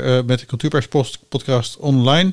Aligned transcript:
weer 0.00 0.24
met 0.24 0.38
de 0.38 0.46
Cultuurpers 0.46 0.88
podcast 1.28 1.76
online. 1.76 2.32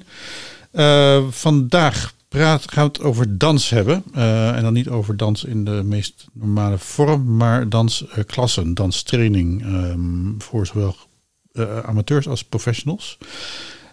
vandaag 1.29 2.13
praat, 2.27 2.71
gaan 2.71 2.85
we 2.87 2.91
het 2.91 3.01
over 3.01 3.37
dans 3.37 3.69
hebben. 3.69 4.03
en 4.55 4.61
dan 4.61 4.73
niet 4.73 4.87
over 4.89 5.17
dans 5.17 5.43
in 5.43 5.65
de 5.65 5.81
meest 5.83 6.25
normale 6.33 6.77
vorm, 6.77 7.35
maar 7.35 7.69
dansklassen, 7.69 8.73
danstraining 8.73 9.65
um, 9.65 10.35
voor 10.37 10.65
zowel 10.65 10.95
amateurs 11.85 12.27
als 12.27 12.43
professionals. 12.43 13.17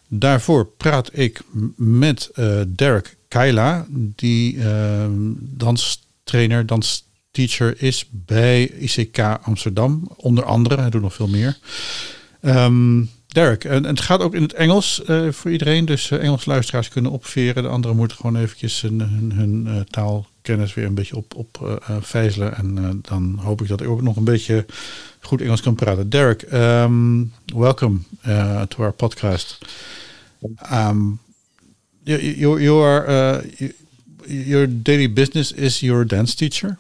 Daarvoor 0.09 0.67
praat 0.67 1.11
ik 1.19 1.43
met 1.77 2.31
Derek 2.67 3.17
Kaila, 3.31 3.87
die 3.91 4.55
uh, 4.55 5.07
danstrainer, 5.39 6.67
dansteacher 6.67 7.83
is 7.83 8.07
bij 8.11 8.71
ICK 8.71 9.19
Amsterdam. 9.43 10.11
Onder 10.17 10.45
andere, 10.45 10.81
hij 10.81 10.91
doet 10.91 11.03
nog 11.03 11.15
veel 11.15 11.29
meer. 11.29 11.59
Um, 12.43 13.11
Derek, 13.33 13.65
en, 13.65 13.85
het 13.85 14.01
gaat 14.01 14.21
ook 14.21 14.35
in 14.35 14.43
het 14.43 14.53
Engels 14.53 15.03
uh, 15.07 15.33
voor 15.33 15.51
iedereen. 15.51 15.85
Dus 15.85 16.11
uh, 16.11 16.23
Engels 16.23 16.45
luisteraars 16.45 16.89
kunnen 16.89 17.11
opveren. 17.11 17.63
De 17.63 17.69
anderen 17.69 17.97
moeten 17.97 18.17
gewoon 18.17 18.37
eventjes 18.37 18.81
hun, 18.81 19.65
uh, 19.67 19.81
taalkennis 19.81 20.75
weer 20.75 20.85
een 20.85 20.95
beetje 20.95 21.17
op, 21.17 21.35
op. 21.35 21.81
En 22.57 23.01
dan 23.03 23.39
hoop 23.43 23.61
ik 23.61 23.69
dat 23.69 23.81
ik 23.81 23.89
ook 23.89 24.03
nog 24.03 24.17
een 24.17 24.25
beetje 24.25 24.67
goed 25.21 25.41
Engels 25.41 25.61
kan 25.61 25.75
praten. 25.75 26.11
Derek, 26.11 26.53
um, 26.53 27.33
welcome 27.55 27.99
to 28.69 28.83
our 28.83 28.93
podcast. 28.93 29.59
You, 32.03 32.63
your 34.27 34.83
daily 34.83 35.13
business 35.13 35.53
is 35.53 35.81
your 35.81 36.07
dance 36.07 36.37
teacher. 36.37 36.79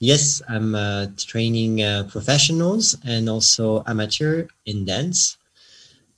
Yes, 0.00 0.40
I'm 0.48 0.74
uh, 0.74 1.06
training 1.16 1.82
uh, 1.82 2.08
professionals 2.10 2.96
and 3.04 3.28
also 3.28 3.84
amateur 3.86 4.48
in 4.64 4.84
dance, 4.84 5.36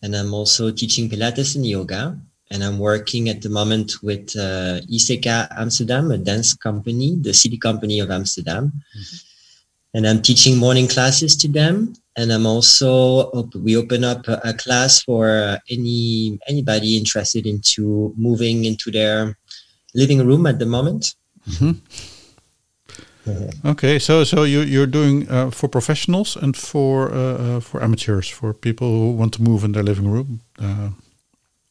and 0.03 0.15
I'm 0.15 0.33
also 0.33 0.71
teaching 0.71 1.11
Pilates 1.11 1.57
and 1.57 1.67
yoga. 1.67 2.17
And 2.53 2.63
I'm 2.63 2.79
working 2.79 3.31
at 3.31 3.41
the 3.41 3.49
moment 3.49 4.03
with 4.03 4.37
uh, 4.37 4.81
ICK 4.85 5.27
Amsterdam, 5.57 6.11
a 6.11 6.19
dance 6.19 6.53
company, 6.53 7.17
the 7.17 7.33
city 7.33 7.57
company 7.57 7.99
of 7.99 8.11
Amsterdam. 8.11 8.73
Mm-hmm. 8.95 9.17
And 9.95 10.07
I'm 10.07 10.21
teaching 10.21 10.59
morning 10.59 10.87
classes 10.87 11.35
to 11.37 11.49
them 11.49 11.95
and 12.17 12.33
I'm 12.33 12.47
also 12.47 13.49
we 13.55 13.77
open 13.77 14.05
up 14.05 14.29
a, 14.29 14.55
class 14.55 15.03
for 15.03 15.59
any 15.71 16.39
anybody 16.47 16.97
interested 16.97 17.47
into 17.47 18.13
moving 18.17 18.65
into 18.65 18.91
their 18.91 19.37
living 19.95 20.25
room 20.27 20.47
at 20.47 20.59
the 20.59 20.67
moment. 20.67 21.15
Mm-hmm. 21.49 21.73
Okay, 23.65 23.99
so 23.99 24.25
so 24.25 24.43
you 24.43 24.61
you're 24.61 24.91
doing 24.91 25.29
uh, 25.31 25.51
for 25.51 25.69
professionals 25.69 26.37
and 26.37 26.57
for 26.57 27.13
uh, 27.13 27.17
uh, 27.17 27.61
for 27.61 27.83
amateurs, 27.83 28.29
for 28.29 28.53
people 28.53 28.89
who 28.89 29.13
want 29.13 29.33
to 29.35 29.43
move 29.43 29.65
in 29.65 29.73
their 29.73 29.85
living 29.85 30.11
room. 30.11 30.41
Uh, 30.59 30.91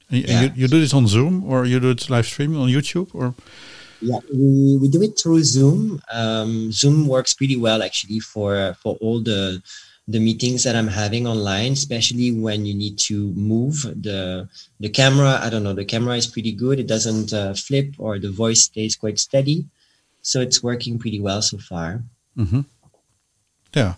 and 0.09 0.27
yeah. 0.27 0.41
you, 0.41 0.51
you 0.55 0.67
do 0.67 0.79
this 0.79 0.93
on 0.93 1.07
Zoom 1.07 1.43
or 1.43 1.65
you 1.65 1.79
do 1.79 1.89
it 1.89 2.09
live 2.09 2.25
streaming 2.25 2.59
on 2.59 2.69
YouTube 2.69 3.13
or? 3.13 3.33
Yeah, 4.01 4.19
we, 4.33 4.77
we 4.77 4.87
do 4.89 5.01
it 5.03 5.19
through 5.19 5.43
Zoom. 5.43 6.01
Um, 6.11 6.71
Zoom 6.71 7.07
works 7.07 7.33
pretty 7.33 7.55
well 7.55 7.83
actually 7.83 8.19
for 8.19 8.75
for 8.81 8.97
all 9.01 9.21
the 9.21 9.61
the 10.07 10.19
meetings 10.19 10.63
that 10.63 10.75
I'm 10.75 10.87
having 10.87 11.27
online, 11.27 11.73
especially 11.73 12.31
when 12.31 12.65
you 12.65 12.73
need 12.73 12.97
to 13.09 13.31
move 13.33 13.81
the 13.83 14.49
the 14.79 14.89
camera. 14.89 15.39
I 15.41 15.49
don't 15.49 15.63
know, 15.63 15.73
the 15.73 15.85
camera 15.85 16.15
is 16.15 16.27
pretty 16.27 16.51
good. 16.51 16.79
It 16.79 16.87
doesn't 16.87 17.33
uh, 17.33 17.53
flip 17.53 17.95
or 17.97 18.19
the 18.19 18.31
voice 18.31 18.63
stays 18.63 18.95
quite 18.95 19.19
steady. 19.19 19.65
So 20.21 20.41
it's 20.41 20.63
working 20.63 20.99
pretty 20.99 21.19
well 21.19 21.41
so 21.41 21.57
far. 21.57 22.03
Mm-hmm. 22.37 22.61
Yeah. 23.73 23.95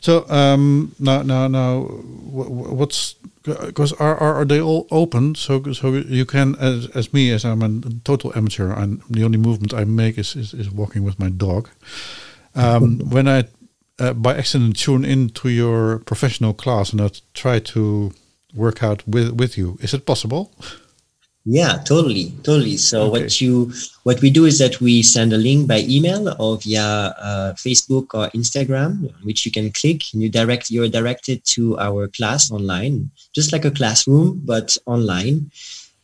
So 0.00 0.28
um, 0.30 0.94
now, 0.98 1.22
now, 1.22 1.46
now, 1.48 1.82
what's 1.82 3.16
because 3.42 3.92
are, 3.94 4.16
are 4.16 4.34
are 4.36 4.44
they 4.44 4.60
all 4.60 4.86
open? 4.90 5.34
So 5.34 5.72
so 5.72 5.92
you 5.94 6.24
can 6.24 6.56
as 6.56 6.88
as 6.94 7.12
me 7.12 7.30
as 7.30 7.44
I'm 7.44 7.62
a 7.62 7.90
total 8.04 8.32
amateur, 8.34 8.72
and 8.72 9.02
the 9.10 9.24
only 9.24 9.38
movement 9.38 9.74
I 9.74 9.84
make 9.84 10.18
is 10.18 10.36
is, 10.36 10.54
is 10.54 10.70
walking 10.70 11.04
with 11.04 11.18
my 11.18 11.28
dog. 11.28 11.68
Um, 12.54 12.98
when 13.10 13.28
I 13.28 13.44
uh, 13.98 14.14
by 14.14 14.36
accident 14.36 14.76
tune 14.76 15.04
into 15.04 15.48
your 15.50 15.98
professional 15.98 16.54
class 16.54 16.92
and 16.92 17.00
I 17.00 17.10
try 17.34 17.58
to 17.58 18.12
work 18.54 18.82
out 18.82 19.06
with 19.06 19.32
with 19.32 19.58
you. 19.58 19.78
Is 19.80 19.92
it 19.92 20.06
possible? 20.06 20.50
Yeah, 21.44 21.78
totally, 21.78 22.34
totally. 22.42 22.76
So 22.76 23.02
okay. 23.02 23.22
what 23.22 23.40
you 23.40 23.72
what 24.02 24.20
we 24.20 24.28
do 24.28 24.44
is 24.44 24.58
that 24.58 24.80
we 24.80 25.02
send 25.02 25.32
a 25.32 25.38
link 25.38 25.66
by 25.66 25.80
email 25.88 26.36
or 26.38 26.58
via 26.58 27.14
uh, 27.16 27.52
Facebook 27.54 28.12
or 28.12 28.28
Instagram, 28.30 29.10
which 29.24 29.46
you 29.46 29.52
can 29.52 29.72
click 29.72 30.02
and 30.12 30.22
you 30.22 30.28
direct 30.28 30.70
you're 30.70 30.88
directed 30.88 31.42
to 31.56 31.78
our 31.78 32.08
class 32.08 32.50
online, 32.50 33.10
just 33.34 33.52
like 33.52 33.64
a 33.64 33.70
classroom 33.70 34.42
but 34.44 34.76
online. 34.84 35.50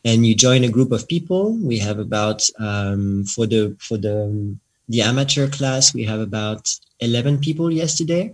And 0.03 0.25
you 0.25 0.35
join 0.35 0.63
a 0.63 0.69
group 0.69 0.91
of 0.91 1.07
people. 1.07 1.53
We 1.53 1.77
have 1.79 1.99
about 1.99 2.47
um, 2.57 3.25
for 3.25 3.45
the 3.45 3.75
for 3.79 3.97
the 3.97 4.57
the 4.89 5.01
amateur 5.01 5.47
class 5.49 5.93
we 5.93 6.03
have 6.05 6.19
about 6.19 6.73
11 7.01 7.39
people 7.39 7.71
yesterday 7.71 8.33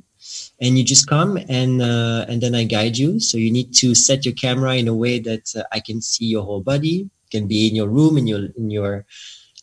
and 0.62 0.78
you 0.78 0.84
just 0.84 1.08
come 1.08 1.38
and 1.50 1.82
uh, 1.82 2.26
and 2.28 2.42
then 2.42 2.56
I 2.56 2.64
guide 2.64 2.98
you. 2.98 3.20
So 3.20 3.38
you 3.38 3.52
need 3.52 3.74
to 3.76 3.96
set 3.96 4.26
your 4.26 4.34
camera 4.34 4.76
in 4.76 4.88
a 4.88 4.96
way 4.96 5.20
that 5.20 5.54
uh, 5.56 5.64
I 5.72 5.80
can 5.80 6.02
see 6.02 6.26
your 6.26 6.44
whole 6.44 6.62
body. 6.62 7.10
Can 7.32 7.48
be 7.48 7.68
in 7.68 7.76
your 7.76 7.90
room, 7.90 8.18
in 8.18 8.28
your 8.28 8.46
in 8.56 8.70
your 8.70 9.06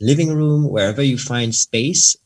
living 0.00 0.34
room, 0.34 0.69
wherever 0.69 1.03
you 1.03 1.19
find 1.19 1.54
space. 1.54 2.16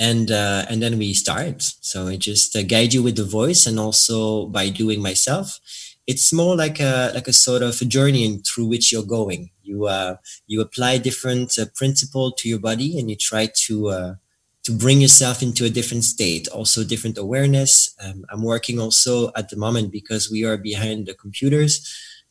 And 0.00 0.30
uh, 0.30 0.64
and 0.70 0.80
then 0.80 0.96
we 0.96 1.12
start. 1.12 1.60
So 1.80 2.06
I 2.06 2.16
just 2.16 2.54
uh, 2.54 2.62
guide 2.62 2.94
you 2.94 3.02
with 3.02 3.16
the 3.16 3.24
voice, 3.24 3.66
and 3.66 3.78
also 3.80 4.46
by 4.46 4.68
doing 4.68 5.02
myself. 5.02 5.58
It's 6.06 6.32
more 6.32 6.56
like 6.56 6.80
a 6.80 7.10
like 7.14 7.26
a 7.28 7.32
sort 7.32 7.62
of 7.62 7.82
a 7.82 7.84
journey 7.84 8.38
through 8.46 8.66
which 8.66 8.92
you're 8.92 9.02
going. 9.02 9.50
You 9.62 9.86
uh, 9.86 10.16
you 10.46 10.60
apply 10.60 10.98
different 10.98 11.58
uh, 11.58 11.66
principle 11.74 12.30
to 12.38 12.48
your 12.48 12.60
body, 12.60 12.96
and 12.98 13.10
you 13.10 13.16
try 13.16 13.50
to 13.66 14.16
to 14.68 14.74
bring 14.74 15.00
yourself 15.00 15.42
into 15.42 15.64
a 15.64 15.70
different 15.70 16.04
state, 16.04 16.46
also 16.48 16.84
different 16.84 17.16
awareness. 17.16 17.96
Um, 18.04 18.26
I'm 18.28 18.42
working 18.42 18.78
also 18.78 19.32
at 19.34 19.48
the 19.48 19.56
moment 19.56 19.90
because 19.90 20.30
we 20.30 20.44
are 20.44 20.58
behind 20.58 21.06
the 21.06 21.14
computers, 21.14 21.72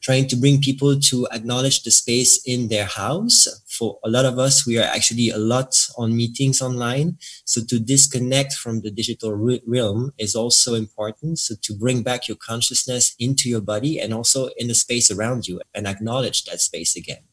trying 0.01 0.27
to 0.27 0.35
bring 0.35 0.61
people 0.61 0.99
to 0.99 1.27
acknowledge 1.31 1.81
the 1.81 1.89
space 1.89 2.39
in 2.45 2.67
their 2.67 2.85
house. 2.85 3.47
For 3.67 3.97
a 4.05 4.09
lot 4.09 4.25
of 4.25 4.37
us, 4.37 4.67
we 4.67 4.77
are 4.77 4.83
actually 4.83 5.31
a 5.31 5.39
lot 5.39 5.73
on 5.97 6.15
meetings 6.15 6.61
online. 6.61 7.17
So 7.45 7.61
to 7.69 7.79
disconnect 7.79 8.53
from 8.53 8.81
the 8.81 8.91
digital 8.91 9.33
re- 9.33 9.63
realm 9.65 10.13
is 10.19 10.35
also 10.35 10.75
important. 10.75 11.39
So 11.39 11.55
to 11.63 11.73
bring 11.73 12.03
back 12.03 12.27
your 12.27 12.37
consciousness 12.37 13.15
into 13.17 13.49
your 13.49 13.61
body 13.61 13.99
and 13.99 14.13
also 14.13 14.49
in 14.57 14.67
the 14.67 14.75
space 14.75 15.09
around 15.09 15.47
you 15.47 15.59
and 15.73 15.87
acknowledge 15.87 16.45
that 16.45 16.61
space 16.61 16.95
again. 16.95 17.23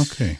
Okay. 0.00 0.38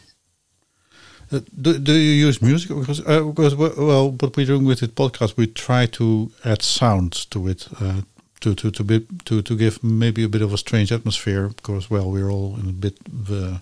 Uh, 1.32 1.41
do, 1.60 1.78
do 1.78 1.92
you 1.92 2.26
use 2.26 2.41
music? 2.41 2.76
Because, 2.76 3.00
uh, 3.00 3.25
because 3.25 3.56
well, 3.56 4.12
what 4.12 4.37
we're 4.37 4.47
doing 4.47 4.64
with 4.64 4.81
the 4.81 4.88
podcast, 4.88 5.37
we 5.37 5.47
try 5.47 5.87
to 5.87 6.31
add 6.44 6.62
sounds 6.62 7.25
to 7.26 7.48
it 7.48 7.66
uh, 7.81 8.03
to 8.41 8.54
to 8.54 8.70
to 8.70 8.84
be 8.84 9.06
to 9.25 9.42
to 9.42 9.56
give 9.56 9.82
maybe 9.82 10.22
a 10.22 10.28
bit 10.28 10.42
of 10.42 10.53
a 10.53 10.59
strange 10.59 10.92
atmosphere. 10.92 11.48
Because 11.48 11.91
well, 11.91 12.10
we're 12.10 12.31
all 12.31 12.56
in 12.60 12.69
a 12.69 12.72
bit 12.72 12.98
of 13.06 13.31
a 13.31 13.60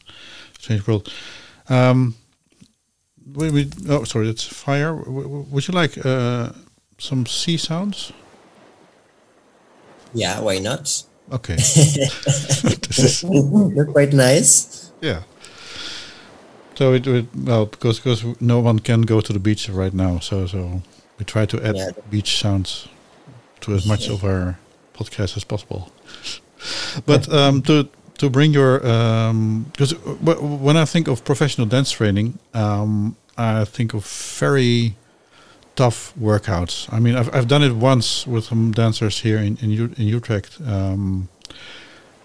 strange 0.58 0.86
world. 0.86 1.10
Um, 1.70 2.16
we, 3.34 3.50
we 3.50 3.70
oh 3.88 4.04
sorry, 4.04 4.28
it's 4.28 4.44
fire. 4.44 4.96
W 4.96 5.46
would 5.50 5.66
you 5.66 5.74
like 5.74 6.04
uh, 6.04 6.50
some 6.98 7.26
sea 7.26 7.56
sounds? 7.56 8.12
Yeah, 10.12 10.40
why 10.40 10.58
not? 10.58 11.02
Okay, 11.32 11.56
they're 13.74 13.86
quite 13.86 14.12
nice. 14.12 14.92
Yeah. 15.00 15.22
So 16.74 16.92
it, 16.92 17.06
it, 17.06 17.26
well 17.34 17.66
because 17.66 18.00
because 18.00 18.24
no 18.40 18.60
one 18.60 18.78
can 18.80 19.02
go 19.02 19.20
to 19.20 19.32
the 19.32 19.38
beach 19.38 19.68
right 19.68 19.94
now, 19.94 20.18
so 20.18 20.46
so 20.46 20.82
we 21.18 21.24
try 21.24 21.46
to 21.46 21.62
add 21.62 21.76
yeah. 21.76 21.90
beach 22.10 22.38
sounds 22.38 22.88
to 23.60 23.74
as 23.74 23.86
much 23.86 24.08
of 24.08 24.24
our 24.24 24.58
podcast 24.94 25.36
as 25.36 25.44
possible. 25.44 25.92
but 27.06 27.32
um, 27.32 27.62
to 27.62 27.88
to 28.18 28.30
bring 28.30 28.52
your 28.52 28.78
because 28.78 29.92
um, 29.92 30.62
when 30.62 30.76
I 30.76 30.84
think 30.84 31.08
of 31.08 31.24
professional 31.24 31.66
dance 31.66 31.92
training, 31.92 32.38
um, 32.54 33.16
I 33.36 33.64
think 33.64 33.94
of 33.94 34.04
very 34.38 34.96
tough 35.76 36.12
workouts. 36.18 36.92
I 36.92 37.00
mean, 37.00 37.16
I've 37.16 37.34
I've 37.34 37.48
done 37.48 37.62
it 37.62 37.72
once 37.72 38.26
with 38.26 38.44
some 38.44 38.72
dancers 38.72 39.20
here 39.20 39.38
in 39.38 39.56
in, 39.58 39.70
U- 39.70 39.94
in 39.96 40.06
Utrecht, 40.06 40.60
um, 40.66 41.28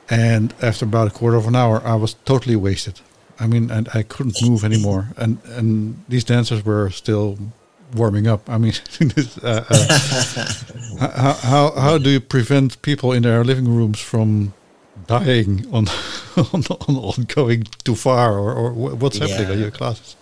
and 0.10 0.54
after 0.62 0.86
about 0.86 1.07
a 1.07 1.12
quarter 1.12 1.38
of 1.38 1.48
an 1.48 1.56
hour, 1.56 1.81
I 1.86 1.95
was 1.95 2.16
totally 2.25 2.56
wasted. 2.56 3.02
I 3.40 3.48
mean, 3.48 3.72
and 3.72 3.88
I 3.94 4.04
couldn't 4.04 4.42
move 4.42 4.64
anymore, 4.64 5.08
and 5.18 5.38
and 5.46 6.04
these 6.10 6.24
dancers 6.24 6.66
were 6.66 6.90
still 6.90 7.38
warming 7.94 8.28
up. 8.28 8.50
I 8.50 8.58
mean, 8.58 8.74
uh, 9.44 9.64
uh, 9.70 10.00
how, 11.00 11.34
how 11.34 11.72
how 11.72 11.98
do 11.98 12.10
you 12.10 12.20
prevent 12.20 12.82
people 12.82 13.12
in 13.14 13.24
their 13.24 13.44
living 13.44 13.68
rooms 13.68 14.00
from 14.00 14.54
dying 15.08 15.66
on 15.72 15.88
on, 16.54 16.64
on, 16.88 16.96
on 16.96 17.24
going 17.26 17.64
too 17.84 17.96
far, 17.96 18.38
or, 18.38 18.52
or 18.54 18.72
what's 18.74 19.18
happening 19.18 19.48
yeah. 19.48 19.54
at 19.54 19.60
your 19.60 19.72
classes? 19.72 20.16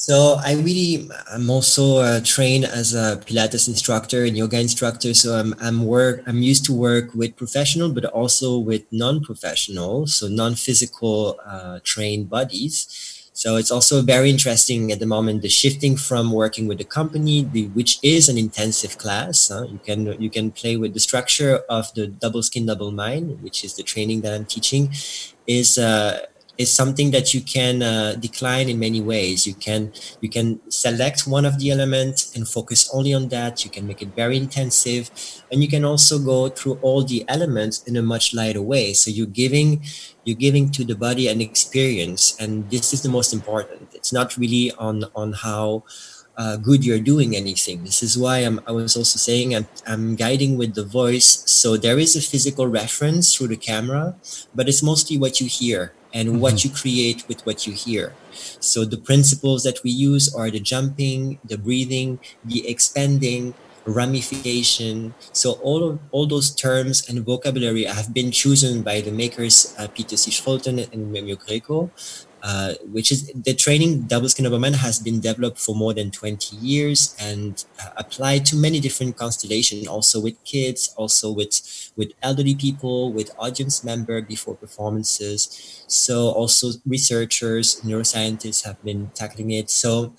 So 0.00 0.40
I 0.42 0.54
really, 0.54 1.10
I'm 1.30 1.50
also 1.50 1.98
uh, 1.98 2.20
trained 2.24 2.64
as 2.64 2.94
a 2.94 3.20
Pilates 3.26 3.68
instructor 3.68 4.24
and 4.24 4.34
yoga 4.34 4.58
instructor. 4.58 5.12
So 5.12 5.34
I'm, 5.34 5.54
I'm 5.60 5.84
work, 5.84 6.22
I'm 6.26 6.40
used 6.40 6.64
to 6.64 6.72
work 6.72 7.12
with 7.14 7.36
professional, 7.36 7.92
but 7.92 8.06
also 8.06 8.58
with 8.58 8.82
non-professional, 8.90 10.06
so 10.06 10.26
non-physical 10.26 11.38
uh, 11.44 11.80
trained 11.84 12.30
bodies. 12.30 13.28
So 13.34 13.56
it's 13.56 13.70
also 13.70 14.00
very 14.00 14.30
interesting 14.30 14.90
at 14.90 15.00
the 15.00 15.06
moment 15.06 15.42
the 15.42 15.50
shifting 15.50 15.98
from 15.98 16.32
working 16.32 16.66
with 16.66 16.78
the 16.78 16.84
company, 16.84 17.44
the, 17.44 17.68
which 17.68 17.98
is 18.02 18.30
an 18.30 18.38
intensive 18.38 18.96
class. 18.96 19.48
Huh? 19.48 19.64
You 19.64 19.80
can 19.84 20.20
you 20.20 20.30
can 20.30 20.50
play 20.50 20.78
with 20.78 20.94
the 20.94 21.00
structure 21.00 21.60
of 21.68 21.92
the 21.92 22.06
double 22.06 22.42
skin 22.42 22.64
double 22.64 22.90
mind, 22.90 23.42
which 23.42 23.64
is 23.64 23.76
the 23.76 23.82
training 23.82 24.22
that 24.22 24.32
I'm 24.32 24.46
teaching, 24.46 24.92
is 25.46 25.76
uh, 25.76 26.26
is 26.60 26.70
something 26.70 27.10
that 27.10 27.32
you 27.32 27.40
can 27.40 27.82
uh, 27.82 28.14
decline 28.20 28.68
in 28.68 28.78
many 28.78 29.00
ways. 29.00 29.46
You 29.46 29.54
can 29.54 29.92
you 30.20 30.28
can 30.28 30.60
select 30.68 31.26
one 31.26 31.46
of 31.46 31.58
the 31.58 31.70
elements 31.70 32.36
and 32.36 32.46
focus 32.46 32.90
only 32.92 33.14
on 33.14 33.28
that. 33.28 33.64
You 33.64 33.70
can 33.70 33.86
make 33.86 34.02
it 34.02 34.12
very 34.14 34.36
intensive, 34.36 35.10
and 35.50 35.62
you 35.64 35.68
can 35.68 35.84
also 35.86 36.18
go 36.18 36.50
through 36.50 36.76
all 36.82 37.02
the 37.02 37.24
elements 37.28 37.82
in 37.88 37.96
a 37.96 38.02
much 38.02 38.34
lighter 38.34 38.60
way. 38.60 38.92
So 38.92 39.10
you're 39.10 39.34
giving 39.42 39.82
you're 40.26 40.42
giving 40.46 40.70
to 40.76 40.84
the 40.84 40.94
body 40.94 41.28
an 41.28 41.40
experience, 41.40 42.36
and 42.38 42.68
this 42.68 42.92
is 42.92 43.00
the 43.00 43.08
most 43.08 43.32
important. 43.32 43.88
It's 43.94 44.12
not 44.12 44.36
really 44.36 44.70
on 44.76 45.08
on 45.16 45.32
how 45.32 45.84
uh, 46.36 46.56
good 46.60 46.84
you're 46.84 47.00
doing 47.00 47.34
anything. 47.36 47.84
This 47.84 48.02
is 48.02 48.18
why 48.18 48.44
I'm, 48.44 48.60
I 48.68 48.72
was 48.72 48.96
also 48.96 49.18
saying 49.18 49.56
I'm, 49.56 49.66
I'm 49.86 50.14
guiding 50.16 50.56
with 50.56 50.74
the 50.74 50.84
voice. 50.84 51.42
So 51.44 51.76
there 51.76 51.98
is 51.98 52.16
a 52.16 52.22
physical 52.22 52.66
reference 52.66 53.34
through 53.34 53.48
the 53.48 53.56
camera, 53.56 54.16
but 54.54 54.68
it's 54.68 54.82
mostly 54.82 55.18
what 55.18 55.40
you 55.40 55.48
hear 55.48 55.92
and 56.14 56.28
mm-hmm. 56.28 56.40
what 56.40 56.64
you 56.64 56.70
create 56.70 57.26
with 57.28 57.44
what 57.46 57.66
you 57.66 57.72
hear. 57.72 58.14
So 58.60 58.84
the 58.84 58.98
principles 58.98 59.62
that 59.64 59.82
we 59.82 59.90
use 59.90 60.32
are 60.34 60.50
the 60.50 60.60
jumping, 60.60 61.38
the 61.44 61.58
breathing, 61.58 62.18
the 62.44 62.68
expanding, 62.68 63.54
ramification. 63.86 65.14
So 65.32 65.52
all 65.62 65.88
of 65.88 65.98
all 66.10 66.26
those 66.26 66.50
terms 66.50 67.08
and 67.08 67.24
vocabulary 67.24 67.84
have 67.84 68.12
been 68.12 68.30
chosen 68.30 68.82
by 68.82 69.00
the 69.00 69.10
makers 69.10 69.74
uh, 69.78 69.88
Pieter 69.88 70.16
C. 70.16 70.30
Scholten 70.30 70.78
and 70.92 71.16
Emio 71.16 71.36
Greco 71.36 71.90
uh, 72.42 72.74
which 72.90 73.12
is 73.12 73.30
the 73.34 73.54
training 73.54 74.02
double 74.02 74.28
skin 74.28 74.50
mind 74.60 74.76
has 74.76 74.98
been 74.98 75.20
developed 75.20 75.58
for 75.58 75.74
more 75.74 75.92
than 75.92 76.10
20 76.10 76.56
years 76.56 77.14
and 77.20 77.64
uh, 77.82 77.90
applied 77.96 78.46
to 78.46 78.56
many 78.56 78.80
different 78.80 79.16
constellations 79.16 79.86
also 79.86 80.20
with 80.20 80.42
kids 80.44 80.94
also 80.96 81.30
with 81.30 81.92
with 81.96 82.12
elderly 82.22 82.54
people 82.54 83.12
with 83.12 83.30
audience 83.38 83.84
member 83.84 84.20
before 84.22 84.54
performances. 84.54 85.84
So 85.86 86.30
also 86.30 86.70
researchers 86.86 87.80
neuroscientists 87.82 88.64
have 88.64 88.82
been 88.82 89.10
tackling 89.14 89.50
it. 89.50 89.70
So 89.70 90.14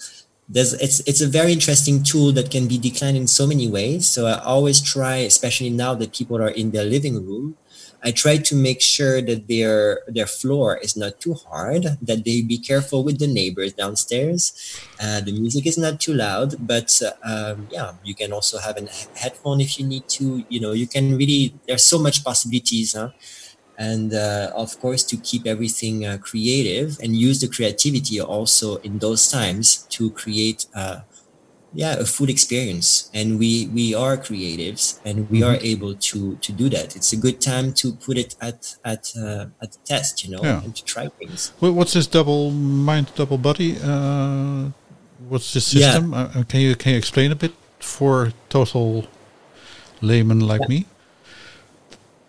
there's 0.47 0.74
it's 0.74 1.00
it's 1.07 1.21
a 1.21 1.27
very 1.27 1.53
interesting 1.53 2.03
tool 2.03 2.31
that 2.33 2.51
can 2.51 2.67
be 2.67 2.77
declined 2.77 3.17
in 3.17 3.27
so 3.27 3.47
many 3.47 3.67
ways. 3.69 4.07
So 4.07 4.27
i 4.27 4.38
always 4.39 4.81
try 4.81 5.17
especially 5.17 5.69
now 5.69 5.95
that 5.95 6.13
people 6.13 6.38
are 6.41 6.50
in 6.50 6.71
their 6.71 6.85
living 6.85 7.15
room 7.25 7.56
I 8.03 8.12
try 8.12 8.38
to 8.38 8.56
make 8.56 8.81
sure 8.81 9.21
that 9.21 9.48
their 9.48 10.01
their 10.07 10.25
floor 10.25 10.77
is 10.77 10.98
not 10.98 11.19
too 11.19 11.36
hard, 11.36 11.83
that 12.01 12.25
they 12.25 12.42
be 12.42 12.57
careful 12.57 13.03
with 13.03 13.19
the 13.19 13.27
neighbors 13.27 13.74
downstairs. 13.74 14.53
Uh, 15.00 15.21
the 15.21 15.31
music 15.31 15.68
is 15.68 15.77
not 15.77 16.00
too 16.00 16.13
loud, 16.13 16.56
but 16.59 16.89
uh, 17.01 17.13
um, 17.24 17.68
yeah, 17.71 17.94
you 18.03 18.15
can 18.15 18.33
also 18.33 18.57
have 18.57 18.77
a 18.77 18.89
headphone 19.19 19.62
if 19.62 19.77
you 19.80 19.86
need 19.86 20.07
to. 20.18 20.44
You 20.50 20.59
know, 20.59 20.71
you 20.74 20.88
can 20.88 21.15
really. 21.15 21.53
There's 21.68 21.83
so 21.83 22.00
much 22.00 22.24
possibilities, 22.24 22.94
huh? 22.94 23.09
and 23.77 24.13
uh, 24.13 24.51
of 24.56 24.80
course 24.80 25.03
to 25.03 25.18
keep 25.18 25.48
everything 25.48 26.06
uh, 26.06 26.18
creative 26.18 27.00
and 27.01 27.15
use 27.15 27.42
the 27.42 27.48
creativity 27.48 28.19
also 28.21 28.77
in 28.77 29.00
those 29.00 29.30
times 29.31 29.83
to 29.89 30.12
create 30.12 30.65
uh, 30.75 31.01
yeah 31.73 31.94
a 31.94 32.06
full 32.06 32.29
experience 32.29 33.09
and 33.13 33.39
we 33.39 33.68
we 33.68 33.95
are 33.95 34.18
creatives 34.18 35.00
and 35.06 35.29
we 35.29 35.39
mm-hmm. 35.39 35.51
are 35.51 35.57
able 35.62 35.94
to 35.95 36.35
to 36.38 36.51
do 36.51 36.69
that 36.69 36.95
it's 36.95 37.13
a 37.13 37.18
good 37.18 37.39
time 37.39 37.71
to 37.71 37.94
put 37.94 38.18
it 38.18 38.35
at 38.41 38.75
at 38.83 39.13
uh, 39.18 39.45
at 39.62 39.71
the 39.71 39.77
test 39.85 40.23
you 40.23 40.31
know 40.31 40.44
yeah. 40.44 40.63
and 40.63 40.75
to 40.75 40.83
try 40.83 41.07
things 41.07 41.53
what's 41.59 41.94
this 41.94 42.07
double 42.07 42.51
mind 42.51 43.09
double 43.15 43.38
body 43.38 43.77
uh, 43.83 44.69
what's 45.29 45.53
this 45.53 45.68
system 45.68 46.12
yeah. 46.12 46.23
uh, 46.35 46.44
can 46.44 46.59
you 46.59 46.75
can 46.75 46.91
you 46.91 46.97
explain 46.97 47.31
a 47.31 47.35
bit 47.35 47.53
for 47.79 48.33
total 48.50 49.07
layman 50.01 50.39
like 50.39 50.62
yeah. 50.62 50.67
me 50.67 50.85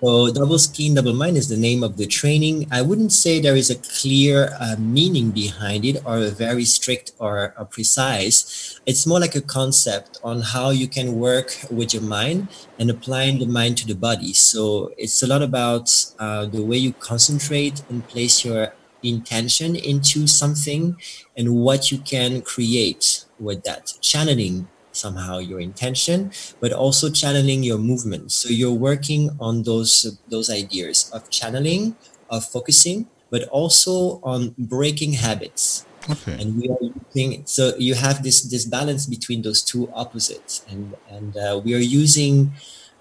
so 0.03 0.33
double 0.33 0.59
skin, 0.59 0.95
double 0.95 1.13
mind 1.15 1.37
is 1.37 1.49
the 1.49 1.57
name 1.57 1.85
of 1.85 1.97
the 1.97 2.09
training. 2.09 2.67
I 2.73 2.83
wouldn't 2.83 3.13
say 3.13 3.39
there 3.39 3.55
is 3.55 3.71
a 3.71 3.77
clear 3.77 4.51
uh, 4.59 4.75
meaning 4.77 5.31
behind 5.31 5.85
it 5.85 6.03
or 6.05 6.19
a 6.19 6.31
very 6.31 6.65
strict 6.65 7.13
or, 7.21 7.55
or, 7.57 7.67
precise. 7.67 8.81
It's 8.85 9.07
more 9.07 9.21
like 9.21 9.37
a 9.37 9.41
concept 9.41 10.19
on 10.25 10.41
how 10.41 10.71
you 10.71 10.89
can 10.89 11.21
work 11.21 11.55
with 11.71 11.95
your 11.95 12.03
mind 12.03 12.49
and 12.81 12.91
applying 12.91 13.39
the 13.39 13.47
mind 13.47 13.79
to 13.79 13.87
the 13.87 13.95
body. 13.95 14.33
So 14.33 14.93
it's 14.99 15.23
a 15.23 15.29
lot 15.29 15.41
about 15.41 15.95
uh, 16.19 16.47
the 16.47 16.65
way 16.65 16.79
you 16.79 16.95
concentrate 16.95 17.85
and 17.89 18.05
place 18.09 18.45
your 18.45 18.75
intention 19.05 19.77
into 19.77 20.27
something 20.27 20.97
and 21.37 21.55
what 21.55 21.93
you 21.93 21.99
can 21.99 22.43
create 22.43 23.25
with 23.39 23.63
that, 23.63 23.95
channeling 24.01 24.67
somehow 24.93 25.39
your 25.39 25.61
intention 25.61 26.31
but 26.61 26.73
also 26.73 27.11
channeling 27.11 27.63
your 27.63 27.79
movement. 27.79 28.33
So 28.33 28.49
you're 28.49 28.73
working 28.73 29.31
on 29.41 29.63
those 29.65 30.19
those 30.29 30.51
ideas 30.51 31.11
of 31.13 31.29
channeling 31.31 31.97
of 32.31 32.45
focusing 32.45 33.09
but 33.31 33.49
also 33.49 34.21
on 34.23 34.55
breaking 34.59 35.15
habits. 35.15 35.87
Okay. 36.11 36.37
And 36.41 36.61
we 36.61 36.69
are 36.69 36.83
using 36.83 37.47
so 37.47 37.73
you 37.79 37.95
have 37.95 38.23
this 38.23 38.43
this 38.43 38.65
balance 38.65 39.07
between 39.07 39.43
those 39.43 39.63
two 39.63 39.91
opposites. 39.95 40.65
And 40.69 40.95
and 41.09 41.37
uh, 41.37 41.61
we 41.65 41.75
are 41.75 41.87
using 42.03 42.53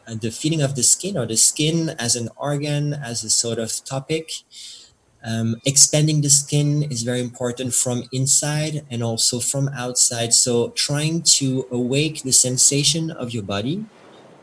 uh, 0.07 0.15
the 0.15 0.31
feeling 0.31 0.61
of 0.61 0.75
the 0.75 0.83
skin 0.83 1.17
or 1.17 1.25
the 1.25 1.37
skin 1.37 1.95
as 1.99 2.15
an 2.15 2.29
organ 2.37 2.93
as 2.93 3.23
a 3.23 3.29
sort 3.29 3.59
of 3.59 3.83
topic 3.85 4.31
um, 5.23 5.55
expanding 5.65 6.21
the 6.21 6.29
skin 6.29 6.83
is 6.83 7.03
very 7.03 7.21
important 7.21 7.73
from 7.73 8.03
inside 8.11 8.85
and 8.89 9.03
also 9.03 9.39
from 9.39 9.69
outside. 9.69 10.33
So 10.33 10.69
trying 10.69 11.21
to 11.37 11.67
awake 11.71 12.23
the 12.23 12.31
sensation 12.31 13.11
of 13.11 13.31
your 13.31 13.43
body, 13.43 13.85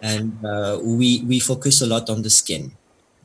and 0.01 0.39
uh, 0.45 0.79
we 0.83 1.23
we 1.27 1.41
focus 1.41 1.83
a 1.83 1.87
lot 1.87 2.09
on 2.09 2.23
the 2.23 2.31
skin. 2.31 2.73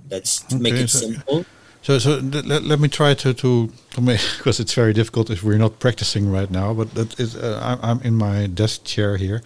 That's 0.10 0.42
to 0.50 0.56
okay, 0.56 0.64
make 0.64 0.74
it 0.74 0.90
so, 0.90 1.00
simple. 1.00 1.46
So 1.84 2.00
so 2.00 2.18
let, 2.18 2.64
let 2.64 2.80
me 2.80 2.88
try 2.88 3.14
to 3.14 3.34
to, 3.34 3.70
to 3.92 4.02
make 4.02 4.22
because 4.38 4.60
it's 4.60 4.74
very 4.74 4.94
difficult 4.94 5.30
if 5.30 5.44
we're 5.44 5.60
not 5.60 5.80
practicing 5.80 6.32
right 6.32 6.50
now. 6.50 6.74
But 6.74 6.96
that 6.96 7.20
is 7.20 7.36
uh, 7.36 7.78
I'm 7.84 8.02
in 8.02 8.16
my 8.16 8.48
desk 8.48 8.84
chair 8.84 9.18
here. 9.18 9.44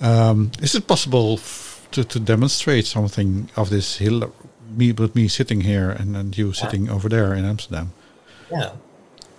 Um, 0.00 0.52
is 0.62 0.74
it 0.74 0.86
possible 0.86 1.38
to 1.90 2.04
to 2.04 2.18
demonstrate 2.18 2.86
something 2.86 3.50
of 3.56 3.68
this 3.68 3.98
hill 3.98 4.32
me 4.76 4.92
with 4.92 5.14
me 5.14 5.28
sitting 5.28 5.62
here 5.62 5.90
and, 5.90 6.16
and 6.16 6.36
you 6.36 6.52
sitting 6.52 6.86
yeah. 6.86 6.92
over 6.92 7.08
there 7.08 7.34
in 7.34 7.44
Amsterdam. 7.44 7.92
Yeah. 8.50 8.72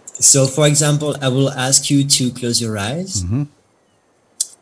So, 0.05 0.45
for 0.45 0.67
example, 0.67 1.15
I 1.21 1.29
will 1.29 1.50
ask 1.50 1.89
you 1.89 2.03
to 2.03 2.31
close 2.31 2.61
your 2.61 2.77
eyes 2.77 3.23
mm-hmm. 3.23 3.43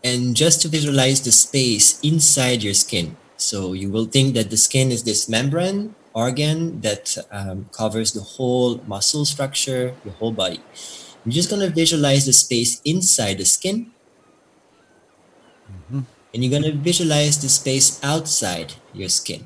and 0.03 0.35
just 0.35 0.61
to 0.61 0.67
visualize 0.67 1.21
the 1.21 1.31
space 1.31 1.99
inside 2.01 2.63
your 2.63 2.73
skin. 2.73 3.17
So, 3.37 3.73
you 3.73 3.89
will 3.89 4.05
think 4.05 4.35
that 4.35 4.49
the 4.49 4.57
skin 4.57 4.91
is 4.91 5.03
this 5.03 5.27
membrane 5.27 5.95
organ 6.13 6.81
that 6.81 7.17
um, 7.31 7.65
covers 7.71 8.13
the 8.13 8.21
whole 8.21 8.81
muscle 8.87 9.25
structure, 9.25 9.93
your 10.03 10.13
whole 10.15 10.31
body. 10.31 10.59
You're 11.25 11.33
just 11.33 11.49
going 11.49 11.61
to 11.61 11.73
visualize 11.73 12.25
the 12.25 12.33
space 12.33 12.81
inside 12.83 13.37
the 13.37 13.45
skin. 13.45 13.91
Mm-hmm. 15.69 16.01
And 16.33 16.43
you're 16.43 16.51
going 16.51 16.71
to 16.71 16.77
visualize 16.77 17.41
the 17.41 17.49
space 17.49 17.99
outside 18.03 18.73
your 18.93 19.09
skin. 19.09 19.45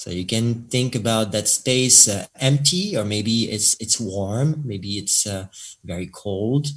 So 0.00 0.08
you 0.08 0.24
can 0.24 0.64
think 0.70 0.94
about 0.94 1.30
that 1.32 1.46
space 1.46 2.08
uh, 2.08 2.24
empty, 2.40 2.96
or 2.96 3.04
maybe 3.04 3.52
it's 3.52 3.76
it's 3.78 4.00
warm, 4.00 4.62
maybe 4.64 4.96
it's 4.96 5.26
uh, 5.26 5.48
very 5.84 6.06
cold, 6.06 6.68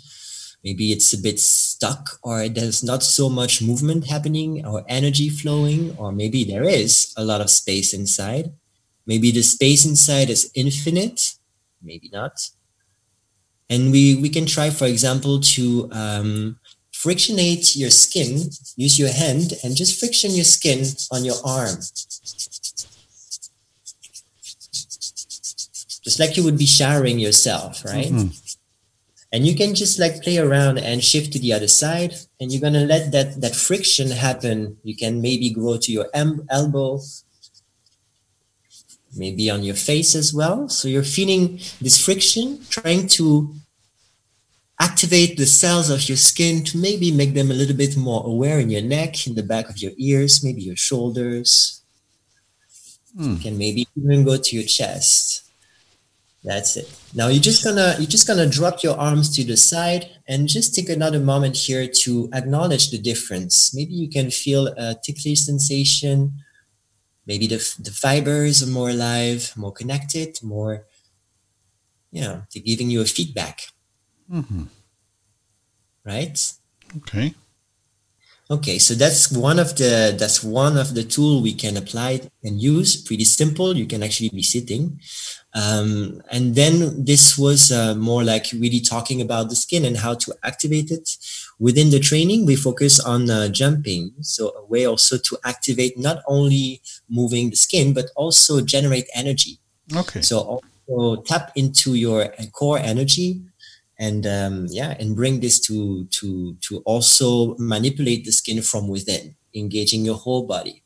maybe 0.61 0.91
it's 0.91 1.13
a 1.13 1.17
bit 1.17 1.39
stuck, 1.39 2.19
or 2.21 2.49
there's 2.49 2.83
not 2.83 3.01
so 3.01 3.29
much 3.29 3.61
movement 3.61 4.07
happening 4.07 4.65
or 4.65 4.83
energy 4.89 5.29
flowing, 5.29 5.95
or 5.97 6.11
maybe 6.11 6.43
there 6.43 6.67
is 6.67 7.13
a 7.15 7.23
lot 7.23 7.39
of 7.39 7.49
space 7.49 7.93
inside. 7.93 8.51
Maybe 9.05 9.31
the 9.31 9.41
space 9.43 9.85
inside 9.85 10.29
is 10.29 10.51
infinite, 10.53 11.39
maybe 11.81 12.09
not. 12.11 12.51
And 13.69 13.89
we 13.93 14.19
we 14.19 14.27
can 14.27 14.45
try, 14.45 14.69
for 14.69 14.87
example, 14.87 15.39
to 15.55 15.87
um, 15.93 16.59
frictionate 16.91 17.73
your 17.73 17.89
skin, 17.89 18.51
use 18.75 18.99
your 18.99 19.13
hand 19.13 19.53
and 19.63 19.77
just 19.77 19.97
friction 19.97 20.31
your 20.31 20.43
skin 20.43 20.83
on 21.09 21.23
your 21.23 21.39
arm. 21.45 21.79
Just 26.13 26.19
like 26.19 26.37
you 26.37 26.43
would 26.43 26.59
be 26.59 26.67
showering 26.67 27.17
yourself, 27.17 27.83
right? 27.83 28.05
Mm-hmm. 28.05 28.27
And 29.31 29.47
you 29.47 29.55
can 29.55 29.73
just 29.73 29.97
like 29.97 30.21
play 30.21 30.37
around 30.37 30.77
and 30.77 31.03
shift 31.03 31.33
to 31.33 31.39
the 31.39 31.53
other 31.53 31.67
side 31.67 32.13
and 32.39 32.51
you're 32.51 32.61
going 32.61 32.73
to 32.73 32.85
let 32.85 33.11
that, 33.13 33.41
that 33.41 33.55
friction 33.55 34.11
happen. 34.11 34.77
You 34.83 34.95
can 34.95 35.23
maybe 35.23 35.49
go 35.49 35.75
to 35.75 35.91
your 35.91 36.05
em- 36.13 36.45
elbow, 36.51 36.99
maybe 39.17 39.49
on 39.49 39.63
your 39.63 39.73
face 39.73 40.13
as 40.13 40.35
well. 40.35 40.69
So 40.69 40.87
you're 40.87 41.01
feeling 41.01 41.57
this 41.81 41.97
friction, 41.99 42.59
trying 42.69 43.07
to 43.17 43.55
activate 44.79 45.37
the 45.37 45.47
cells 45.47 45.89
of 45.89 46.07
your 46.07 46.17
skin 46.17 46.63
to 46.65 46.77
maybe 46.77 47.11
make 47.11 47.33
them 47.33 47.49
a 47.49 47.55
little 47.55 47.75
bit 47.75 47.97
more 47.97 48.23
aware 48.27 48.59
in 48.59 48.69
your 48.69 48.83
neck, 48.83 49.25
in 49.25 49.33
the 49.33 49.41
back 49.41 49.67
of 49.67 49.79
your 49.79 49.93
ears, 49.97 50.43
maybe 50.43 50.61
your 50.61 50.75
shoulders. 50.75 51.81
Mm. 53.17 53.37
You 53.37 53.41
can 53.41 53.57
maybe 53.57 53.87
even 53.97 54.23
go 54.23 54.37
to 54.37 54.55
your 54.55 54.65
chest. 54.65 55.43
That's 56.43 56.75
it. 56.75 56.91
Now 57.13 57.29
you're 57.29 57.41
just 57.41 57.63
gonna 57.63 57.95
you're 57.97 58.07
just 58.07 58.27
gonna 58.27 58.47
drop 58.47 58.83
your 58.83 58.97
arms 58.97 59.33
to 59.35 59.43
the 59.45 59.55
side 59.55 60.09
and 60.27 60.47
just 60.47 60.75
take 60.75 60.89
another 60.89 61.19
moment 61.19 61.55
here 61.55 61.87
to 61.87 62.29
acknowledge 62.33 62.91
the 62.91 62.97
difference. 62.97 63.73
Maybe 63.73 63.93
you 63.93 64.09
can 64.09 64.29
feel 64.29 64.67
a 64.67 64.95
ticklish 65.01 65.39
sensation. 65.39 66.33
Maybe 67.25 67.47
the, 67.47 67.57
the 67.79 67.91
fibers 67.91 68.61
are 68.61 68.69
more 68.69 68.89
alive, 68.89 69.53
more 69.55 69.71
connected, 69.71 70.37
more, 70.43 70.85
you 72.11 72.21
know, 72.21 72.43
they're 72.53 72.63
giving 72.63 72.89
you 72.89 72.99
a 72.99 73.05
feedback. 73.05 73.61
Mm-hmm. 74.29 74.63
Right? 76.03 76.53
Okay. 76.97 77.33
Okay, 78.51 78.77
so 78.77 78.93
that's 78.93 79.31
one 79.31 79.57
of 79.57 79.77
the 79.77 80.13
that's 80.19 80.43
one 80.43 80.77
of 80.77 80.93
the 80.95 81.03
tool 81.03 81.41
we 81.41 81.53
can 81.53 81.77
apply 81.77 82.21
and 82.43 82.61
use. 82.61 83.01
Pretty 83.01 83.23
simple. 83.23 83.75
You 83.75 83.85
can 83.85 84.03
actually 84.03 84.29
be 84.29 84.43
sitting, 84.43 84.99
um, 85.55 86.21
and 86.29 86.53
then 86.53 87.05
this 87.05 87.37
was 87.37 87.71
uh, 87.71 87.95
more 87.95 88.21
like 88.21 88.47
really 88.53 88.81
talking 88.81 89.21
about 89.21 89.49
the 89.49 89.55
skin 89.55 89.85
and 89.85 89.95
how 89.95 90.15
to 90.15 90.35
activate 90.43 90.91
it. 90.91 91.17
Within 91.57 91.89
the 91.89 92.01
training, 92.01 92.45
we 92.45 92.57
focus 92.57 92.99
on 92.99 93.29
uh, 93.29 93.47
jumping, 93.47 94.11
so 94.19 94.49
a 94.49 94.65
way 94.65 94.85
also 94.85 95.17
to 95.17 95.37
activate 95.45 95.97
not 95.97 96.21
only 96.27 96.81
moving 97.09 97.49
the 97.49 97.55
skin 97.55 97.93
but 97.93 98.11
also 98.17 98.59
generate 98.59 99.07
energy. 99.15 99.57
Okay. 99.95 100.21
So 100.21 100.59
also 100.87 101.21
tap 101.21 101.53
into 101.55 101.95
your 101.95 102.27
core 102.51 102.77
energy 102.77 103.41
and 103.99 104.25
um, 104.25 104.67
yeah 104.69 104.95
and 104.99 105.15
bring 105.15 105.39
this 105.39 105.59
to 105.59 106.05
to 106.05 106.55
to 106.61 106.79
also 106.85 107.55
manipulate 107.57 108.25
the 108.25 108.31
skin 108.31 108.61
from 108.61 108.87
within 108.87 109.35
engaging 109.53 110.05
your 110.05 110.15
whole 110.15 110.45
body. 110.45 110.83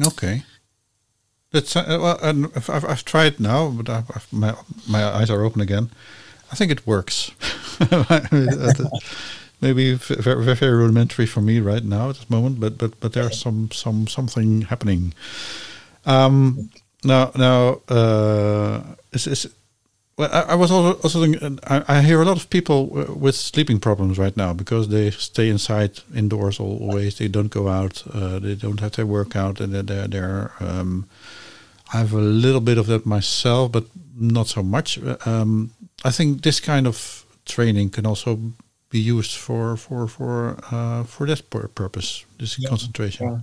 Okay. 0.00 0.44
That's 1.50 1.76
uh, 1.76 1.98
well 2.00 2.18
and 2.22 2.46
I've, 2.56 2.84
I've 2.84 3.04
tried 3.04 3.38
now 3.38 3.68
but 3.70 3.88
I've, 3.88 4.10
I've, 4.10 4.32
my 4.32 4.54
my 4.88 5.04
eyes 5.04 5.30
are 5.30 5.44
open 5.44 5.60
again. 5.60 5.90
I 6.50 6.54
think 6.54 6.70
it 6.70 6.86
works. 6.86 7.30
Maybe 9.60 9.94
very, 9.94 10.54
very 10.54 10.72
rudimentary 10.72 11.26
for 11.26 11.40
me 11.40 11.60
right 11.60 11.84
now 11.84 12.10
at 12.10 12.16
this 12.16 12.30
moment 12.30 12.58
but 12.58 12.78
but 12.78 12.98
but 13.00 13.12
there's 13.12 13.38
some 13.38 13.70
some 13.70 14.06
something 14.06 14.62
happening. 14.62 15.12
Um 16.06 16.70
now 17.04 17.32
now 17.36 17.82
uh 17.88 18.82
is 19.12 19.26
is 19.26 19.46
well, 20.16 20.28
I, 20.32 20.52
I, 20.52 20.54
was 20.54 20.70
also, 20.70 21.00
also 21.00 21.22
thinking, 21.22 21.58
I, 21.66 21.84
I, 21.88 22.02
hear 22.02 22.20
a 22.20 22.24
lot 22.24 22.36
of 22.36 22.50
people 22.50 22.86
with 23.16 23.34
sleeping 23.34 23.80
problems 23.80 24.18
right 24.18 24.36
now 24.36 24.52
because 24.52 24.88
they 24.88 25.10
stay 25.10 25.48
inside 25.48 26.00
indoors 26.14 26.60
always. 26.60 27.16
They 27.16 27.28
don't 27.28 27.50
go 27.50 27.68
out. 27.68 28.02
Uh, 28.12 28.38
they 28.38 28.54
don't 28.54 28.80
have 28.80 28.92
their 28.92 29.06
workout, 29.06 29.60
and 29.60 29.72
they're 29.74 30.06
they're. 30.08 30.52
Um, 30.60 31.08
I 31.94 31.98
have 31.98 32.12
a 32.12 32.18
little 32.18 32.60
bit 32.60 32.78
of 32.78 32.86
that 32.86 33.06
myself, 33.06 33.72
but 33.72 33.84
not 34.14 34.48
so 34.48 34.62
much. 34.62 34.98
Um, 35.26 35.70
I 36.04 36.10
think 36.10 36.42
this 36.42 36.60
kind 36.60 36.86
of 36.86 37.24
training 37.44 37.90
can 37.90 38.06
also 38.06 38.38
be 38.90 38.98
used 38.98 39.36
for 39.36 39.76
for 39.76 40.06
for 40.06 40.58
uh, 40.70 41.04
for 41.04 41.26
that 41.26 41.48
purpose. 41.50 42.24
This 42.38 42.58
yeah. 42.58 42.68
concentration. 42.68 43.26
Yeah. 43.26 43.38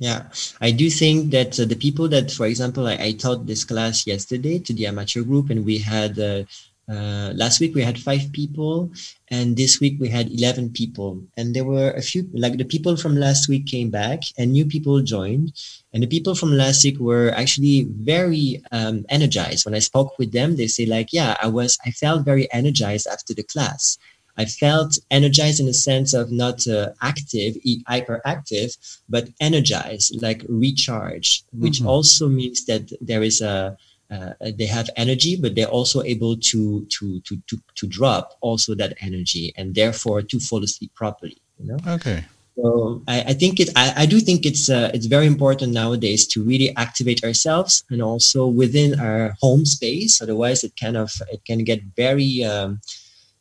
Yeah, 0.00 0.32
I 0.62 0.70
do 0.70 0.88
think 0.88 1.30
that 1.32 1.60
uh, 1.60 1.66
the 1.66 1.76
people 1.76 2.08
that, 2.08 2.30
for 2.30 2.46
example, 2.46 2.86
I, 2.86 2.94
I, 2.94 3.12
taught 3.12 3.46
this 3.46 3.64
class 3.64 4.06
yesterday 4.06 4.58
to 4.58 4.72
the 4.72 4.86
amateur 4.86 5.22
group, 5.22 5.50
and 5.50 5.62
we 5.62 5.76
had 5.76 6.18
uh, 6.18 6.44
uh, 6.90 7.34
last 7.36 7.60
week 7.60 7.74
we 7.74 7.82
had 7.82 8.00
five 8.00 8.32
people, 8.32 8.90
and 9.28 9.58
this 9.58 9.78
week 9.78 10.00
we 10.00 10.08
had 10.08 10.32
eleven 10.32 10.70
people, 10.70 11.22
and 11.36 11.54
there 11.54 11.66
were 11.66 11.90
a 11.90 12.00
few 12.00 12.26
like 12.32 12.56
the 12.56 12.64
people 12.64 12.96
from 12.96 13.14
last 13.14 13.46
week 13.46 13.66
came 13.66 13.90
back, 13.90 14.22
and 14.38 14.52
new 14.52 14.64
people 14.64 15.02
joined, 15.02 15.52
and 15.92 16.02
the 16.02 16.06
people 16.06 16.34
from 16.34 16.56
last 16.56 16.82
week 16.82 16.98
were 16.98 17.30
actually 17.36 17.84
very 18.00 18.62
um, 18.72 19.04
energized. 19.10 19.66
When 19.66 19.74
I 19.74 19.80
spoke 19.80 20.18
with 20.18 20.32
them, 20.32 20.56
they 20.56 20.66
say 20.66 20.86
like, 20.86 21.12
"Yeah, 21.12 21.36
I 21.42 21.48
was, 21.48 21.76
I 21.84 21.90
felt 21.90 22.24
very 22.24 22.50
energized 22.54 23.06
after 23.06 23.34
the 23.34 23.44
class." 23.44 23.98
I 24.36 24.44
felt 24.44 24.98
energized 25.10 25.60
in 25.60 25.66
the 25.66 25.74
sense 25.74 26.14
of 26.14 26.30
not 26.30 26.66
uh, 26.66 26.90
active, 27.02 27.56
hyperactive, 27.88 28.76
but 29.08 29.28
energized, 29.40 30.22
like 30.22 30.44
recharge, 30.48 31.42
which 31.52 31.78
mm-hmm. 31.78 31.88
also 31.88 32.28
means 32.28 32.64
that 32.66 32.92
there 33.00 33.22
is 33.22 33.40
a 33.40 33.76
uh, 34.10 34.32
they 34.58 34.66
have 34.66 34.90
energy, 34.96 35.36
but 35.36 35.54
they're 35.54 35.68
also 35.68 36.02
able 36.02 36.36
to 36.36 36.84
to 36.86 37.20
to 37.20 37.36
to 37.46 37.56
to 37.76 37.86
drop 37.86 38.36
also 38.40 38.74
that 38.74 38.94
energy, 39.00 39.52
and 39.56 39.74
therefore 39.74 40.20
to 40.22 40.40
fall 40.40 40.64
asleep 40.64 40.92
properly. 40.94 41.40
You 41.58 41.66
know. 41.68 41.78
Okay. 41.86 42.24
So 42.56 43.02
I, 43.06 43.20
I 43.28 43.32
think 43.34 43.60
it. 43.60 43.70
I, 43.76 44.02
I 44.02 44.06
do 44.06 44.18
think 44.20 44.44
it's 44.44 44.68
uh, 44.68 44.90
it's 44.92 45.06
very 45.06 45.26
important 45.26 45.72
nowadays 45.72 46.26
to 46.28 46.42
really 46.42 46.74
activate 46.76 47.22
ourselves 47.24 47.84
and 47.90 48.02
also 48.02 48.46
within 48.46 48.98
our 48.98 49.36
home 49.40 49.64
space. 49.64 50.20
Otherwise, 50.20 50.64
it 50.64 50.72
kind 50.78 50.96
of 50.96 51.12
it 51.30 51.44
can 51.44 51.62
get 51.64 51.80
very 51.96 52.42
um, 52.44 52.80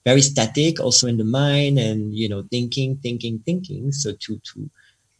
very 0.05 0.21
static 0.21 0.79
also 0.79 1.07
in 1.07 1.17
the 1.17 1.23
mind 1.23 1.77
and 1.77 2.15
you 2.15 2.29
know 2.29 2.43
thinking 2.51 2.97
thinking 2.97 3.39
thinking. 3.45 3.91
So 3.91 4.13
to 4.13 4.39
to 4.53 4.69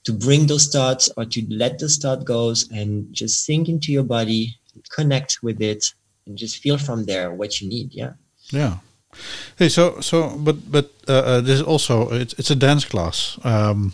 to 0.03 0.13
bring 0.13 0.47
those 0.47 0.67
thoughts 0.67 1.09
or 1.17 1.25
to 1.25 1.45
let 1.49 1.79
those 1.79 1.97
thought 1.97 2.25
goes 2.25 2.69
and 2.71 3.13
just 3.13 3.45
sink 3.45 3.69
into 3.69 3.91
your 3.91 4.03
body 4.03 4.55
connect 4.89 5.39
with 5.43 5.61
it 5.61 5.93
and 6.25 6.37
just 6.37 6.57
feel 6.57 6.77
from 6.77 7.05
there 7.05 7.33
what 7.33 7.59
you 7.59 7.67
need 7.67 7.93
yeah. 7.93 8.13
Yeah. 8.51 8.77
Hey 9.57 9.69
so 9.69 9.99
so 9.99 10.37
but 10.37 10.71
but 10.71 10.91
uh, 11.07 11.13
uh, 11.13 11.41
this 11.41 11.59
is 11.59 11.61
also 11.61 12.09
it's, 12.11 12.33
it's 12.33 12.51
a 12.51 12.55
dance 12.55 12.85
class 12.85 13.37
um 13.43 13.93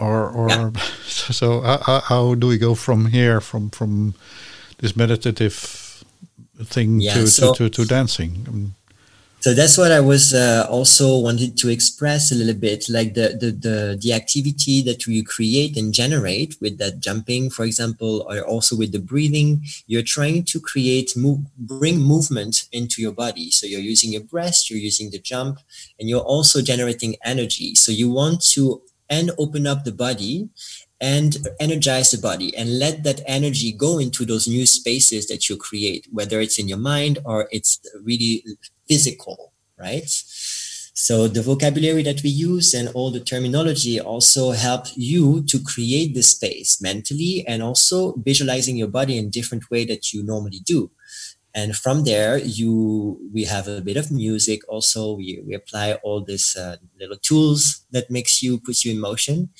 or 0.00 0.28
or 0.30 0.48
yeah. 0.48 0.70
so 1.06 1.60
how, 1.60 2.00
how 2.00 2.34
do 2.34 2.46
we 2.46 2.58
go 2.58 2.74
from 2.74 3.06
here 3.06 3.40
from 3.40 3.70
from 3.70 4.14
this 4.78 4.96
meditative 4.96 6.04
thing 6.64 7.00
yeah, 7.00 7.14
to, 7.14 7.26
so, 7.28 7.54
to, 7.54 7.68
to, 7.68 7.82
to 7.82 7.88
dancing? 7.88 8.46
Um, 8.48 8.74
so 9.40 9.54
that's 9.54 9.78
what 9.78 9.92
I 9.92 10.00
was 10.00 10.34
uh, 10.34 10.66
also 10.68 11.18
wanted 11.18 11.56
to 11.58 11.68
express 11.68 12.32
a 12.32 12.34
little 12.34 12.60
bit, 12.60 12.86
like 12.88 13.14
the, 13.14 13.36
the 13.40 13.52
the 13.52 13.98
the 14.00 14.12
activity 14.12 14.82
that 14.82 15.06
you 15.06 15.22
create 15.22 15.76
and 15.76 15.94
generate 15.94 16.56
with 16.60 16.78
that 16.78 16.98
jumping, 16.98 17.48
for 17.48 17.64
example, 17.64 18.26
or 18.28 18.40
also 18.40 18.76
with 18.76 18.90
the 18.90 18.98
breathing. 18.98 19.64
You're 19.86 20.02
trying 20.02 20.42
to 20.44 20.60
create 20.60 21.16
move, 21.16 21.40
bring 21.56 22.00
movement 22.00 22.64
into 22.72 23.00
your 23.00 23.12
body. 23.12 23.50
So 23.52 23.66
you're 23.66 23.80
using 23.80 24.12
your 24.12 24.24
breast, 24.24 24.70
you're 24.70 24.80
using 24.80 25.10
the 25.10 25.20
jump, 25.20 25.60
and 26.00 26.08
you're 26.08 26.20
also 26.34 26.60
generating 26.60 27.14
energy. 27.24 27.76
So 27.76 27.92
you 27.92 28.10
want 28.10 28.42
to 28.54 28.82
and 29.10 29.30
open 29.38 29.66
up 29.66 29.84
the 29.84 29.92
body 29.92 30.48
and 31.00 31.48
energize 31.60 32.10
the 32.10 32.18
body 32.18 32.54
and 32.56 32.78
let 32.78 33.04
that 33.04 33.20
energy 33.26 33.72
go 33.72 33.98
into 33.98 34.24
those 34.24 34.48
new 34.48 34.66
spaces 34.66 35.26
that 35.28 35.48
you 35.48 35.56
create, 35.56 36.06
whether 36.10 36.40
it's 36.40 36.58
in 36.58 36.68
your 36.68 36.78
mind 36.78 37.18
or 37.24 37.48
it's 37.50 37.80
really 38.02 38.44
physical, 38.88 39.52
right? 39.78 40.08
So 41.00 41.28
the 41.28 41.42
vocabulary 41.42 42.02
that 42.02 42.24
we 42.24 42.30
use 42.30 42.74
and 42.74 42.88
all 42.92 43.12
the 43.12 43.20
terminology 43.20 44.00
also 44.00 44.50
help 44.50 44.86
you 44.96 45.44
to 45.44 45.62
create 45.62 46.14
the 46.14 46.24
space 46.24 46.82
mentally 46.82 47.44
and 47.46 47.62
also 47.62 48.14
visualizing 48.16 48.76
your 48.76 48.88
body 48.88 49.16
in 49.16 49.30
different 49.30 49.70
way 49.70 49.84
that 49.84 50.12
you 50.12 50.24
normally 50.24 50.58
do. 50.64 50.90
And 51.54 51.76
from 51.76 52.04
there, 52.04 52.38
you 52.38 53.18
we 53.32 53.44
have 53.44 53.68
a 53.68 53.80
bit 53.80 53.96
of 53.96 54.10
music. 54.10 54.60
Also, 54.68 55.14
we, 55.14 55.40
we 55.46 55.54
apply 55.54 55.94
all 56.02 56.20
these 56.22 56.56
uh, 56.56 56.76
little 57.00 57.16
tools 57.16 57.84
that 57.90 58.10
makes 58.10 58.42
you 58.42 58.58
puts 58.58 58.84
you 58.84 58.92
in 58.92 59.00
motion. 59.00 59.50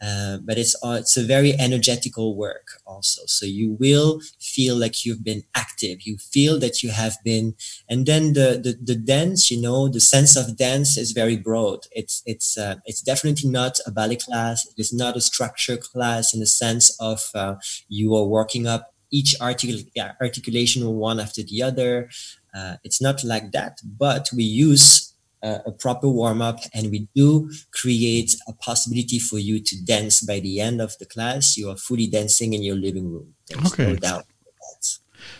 Uh, 0.00 0.38
but 0.38 0.58
it's 0.58 0.76
uh, 0.84 0.96
it's 1.00 1.16
a 1.16 1.24
very 1.24 1.58
energetical 1.58 2.36
work 2.36 2.68
also. 2.86 3.22
So 3.26 3.46
you 3.46 3.72
will 3.80 4.20
feel 4.38 4.76
like 4.76 5.04
you've 5.04 5.24
been 5.24 5.42
active. 5.56 6.02
You 6.02 6.18
feel 6.18 6.58
that 6.60 6.82
you 6.84 6.90
have 6.90 7.16
been, 7.24 7.54
and 7.88 8.06
then 8.06 8.32
the 8.34 8.60
the, 8.62 8.78
the 8.80 8.94
dance, 8.94 9.50
you 9.50 9.60
know, 9.60 9.88
the 9.88 10.00
sense 10.00 10.36
of 10.36 10.56
dance 10.56 10.96
is 10.96 11.10
very 11.12 11.36
broad. 11.36 11.80
It's 11.90 12.22
it's 12.26 12.56
uh, 12.56 12.76
it's 12.84 13.00
definitely 13.02 13.50
not 13.50 13.80
a 13.86 13.90
ballet 13.90 14.16
class. 14.16 14.66
It 14.66 14.80
is 14.80 14.92
not 14.92 15.16
a 15.16 15.20
structure 15.20 15.76
class 15.76 16.32
in 16.32 16.40
the 16.40 16.46
sense 16.46 16.96
of 17.00 17.30
uh, 17.34 17.56
you 17.88 18.14
are 18.14 18.24
working 18.24 18.66
up 18.66 18.94
each 19.10 19.34
articul- 19.40 19.86
articulation 20.20 20.86
one 20.94 21.18
after 21.18 21.42
the 21.42 21.62
other. 21.62 22.08
Uh, 22.54 22.76
it's 22.84 23.00
not 23.00 23.22
like 23.24 23.52
that, 23.52 23.78
but 23.84 24.28
we 24.34 24.42
use 24.44 25.07
uh, 25.42 25.58
a 25.66 25.72
proper 25.72 26.08
warm 26.08 26.42
up 26.42 26.58
and 26.74 26.90
we 26.90 27.08
do 27.14 27.50
create 27.72 28.36
a 28.46 28.52
possibility 28.52 29.18
for 29.18 29.38
you 29.38 29.60
to 29.60 29.84
dance 29.84 30.20
by 30.20 30.40
the 30.40 30.60
end 30.60 30.80
of 30.80 30.96
the 30.98 31.06
class. 31.06 31.56
You 31.56 31.70
are 31.70 31.76
fully 31.76 32.06
dancing 32.06 32.54
in 32.54 32.62
your 32.62 32.76
living 32.76 33.10
room. 33.12 33.34
There's 33.48 33.72
okay. 33.72 33.92
no 33.92 33.96
doubt 33.96 34.24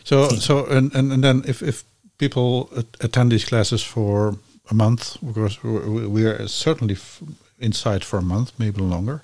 so 0.04 0.28
so 0.28 0.66
and, 0.66 0.94
and 0.94 1.12
and 1.12 1.22
then 1.22 1.42
if 1.46 1.62
if 1.62 1.84
people 2.18 2.68
attend 3.00 3.30
these 3.30 3.44
classes 3.44 3.82
for 3.82 4.36
a 4.70 4.74
month 4.74 5.16
because 5.24 5.62
we 5.62 6.26
are 6.26 6.48
certainly 6.48 6.96
inside 7.58 8.04
for 8.04 8.18
a 8.18 8.22
month 8.22 8.52
maybe 8.58 8.80
longer. 8.80 9.22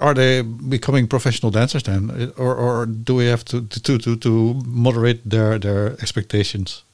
Are 0.00 0.14
they 0.14 0.42
becoming 0.42 1.06
professional 1.06 1.52
dancers 1.52 1.82
then, 1.82 2.32
or 2.36 2.54
or 2.56 2.86
do 2.86 3.14
we 3.14 3.26
have 3.26 3.44
to 3.44 3.60
to 3.62 3.98
to 3.98 4.16
to 4.16 4.54
moderate 4.66 5.20
their 5.24 5.58
their 5.58 5.92
expectations? 6.00 6.84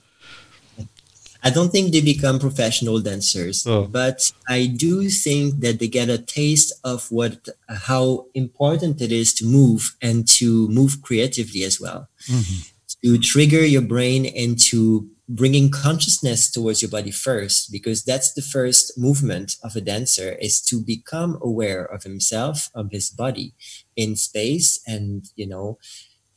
I 1.42 1.50
don't 1.50 1.70
think 1.70 1.92
they 1.92 2.00
become 2.00 2.38
professional 2.38 3.00
dancers, 3.00 3.66
oh. 3.66 3.86
but 3.86 4.32
I 4.48 4.66
do 4.66 5.08
think 5.08 5.60
that 5.60 5.78
they 5.78 5.88
get 5.88 6.08
a 6.08 6.18
taste 6.18 6.72
of 6.84 7.10
what 7.10 7.48
how 7.68 8.26
important 8.34 9.00
it 9.00 9.12
is 9.12 9.32
to 9.34 9.46
move 9.46 9.96
and 10.02 10.28
to 10.38 10.68
move 10.68 11.02
creatively 11.02 11.64
as 11.64 11.80
well. 11.80 12.08
Mm-hmm. 12.28 12.60
To 13.04 13.18
trigger 13.18 13.64
your 13.64 13.82
brain 13.82 14.26
into 14.26 15.08
bringing 15.30 15.70
consciousness 15.70 16.50
towards 16.50 16.82
your 16.82 16.90
body 16.90 17.12
first 17.12 17.70
because 17.70 18.02
that's 18.02 18.32
the 18.32 18.42
first 18.42 18.98
movement 18.98 19.56
of 19.62 19.76
a 19.76 19.80
dancer 19.80 20.32
is 20.40 20.60
to 20.60 20.82
become 20.82 21.38
aware 21.40 21.84
of 21.84 22.02
himself 22.02 22.68
of 22.74 22.90
his 22.90 23.10
body 23.10 23.54
in 23.94 24.16
space 24.16 24.80
and 24.88 25.30
you 25.36 25.46
know 25.46 25.78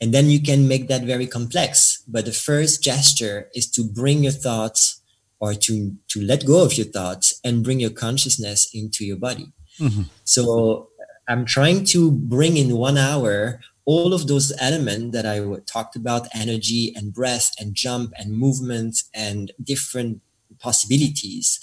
and 0.00 0.12
then 0.12 0.28
you 0.28 0.40
can 0.40 0.68
make 0.68 0.88
that 0.88 1.02
very 1.02 1.26
complex. 1.26 2.02
But 2.06 2.24
the 2.24 2.32
first 2.32 2.82
gesture 2.82 3.48
is 3.54 3.70
to 3.72 3.84
bring 3.84 4.24
your 4.24 4.32
thoughts 4.32 5.00
or 5.40 5.54
to 5.54 5.96
to 6.08 6.20
let 6.20 6.46
go 6.46 6.64
of 6.64 6.74
your 6.74 6.86
thoughts 6.86 7.40
and 7.44 7.64
bring 7.64 7.80
your 7.80 7.90
consciousness 7.90 8.68
into 8.74 9.04
your 9.04 9.16
body. 9.16 9.52
Mm-hmm. 9.80 10.02
so 10.22 10.88
i'm 11.26 11.44
trying 11.44 11.84
to 11.84 12.12
bring 12.12 12.56
in 12.56 12.76
one 12.76 12.96
hour 12.96 13.58
all 13.86 14.14
of 14.14 14.28
those 14.28 14.52
elements 14.60 15.10
that 15.16 15.26
i 15.26 15.42
talked 15.66 15.96
about 15.96 16.28
energy 16.32 16.92
and 16.94 17.12
breath 17.12 17.50
and 17.58 17.74
jump 17.74 18.12
and 18.16 18.38
movement 18.38 19.02
and 19.12 19.50
different 19.60 20.20
possibilities. 20.58 21.58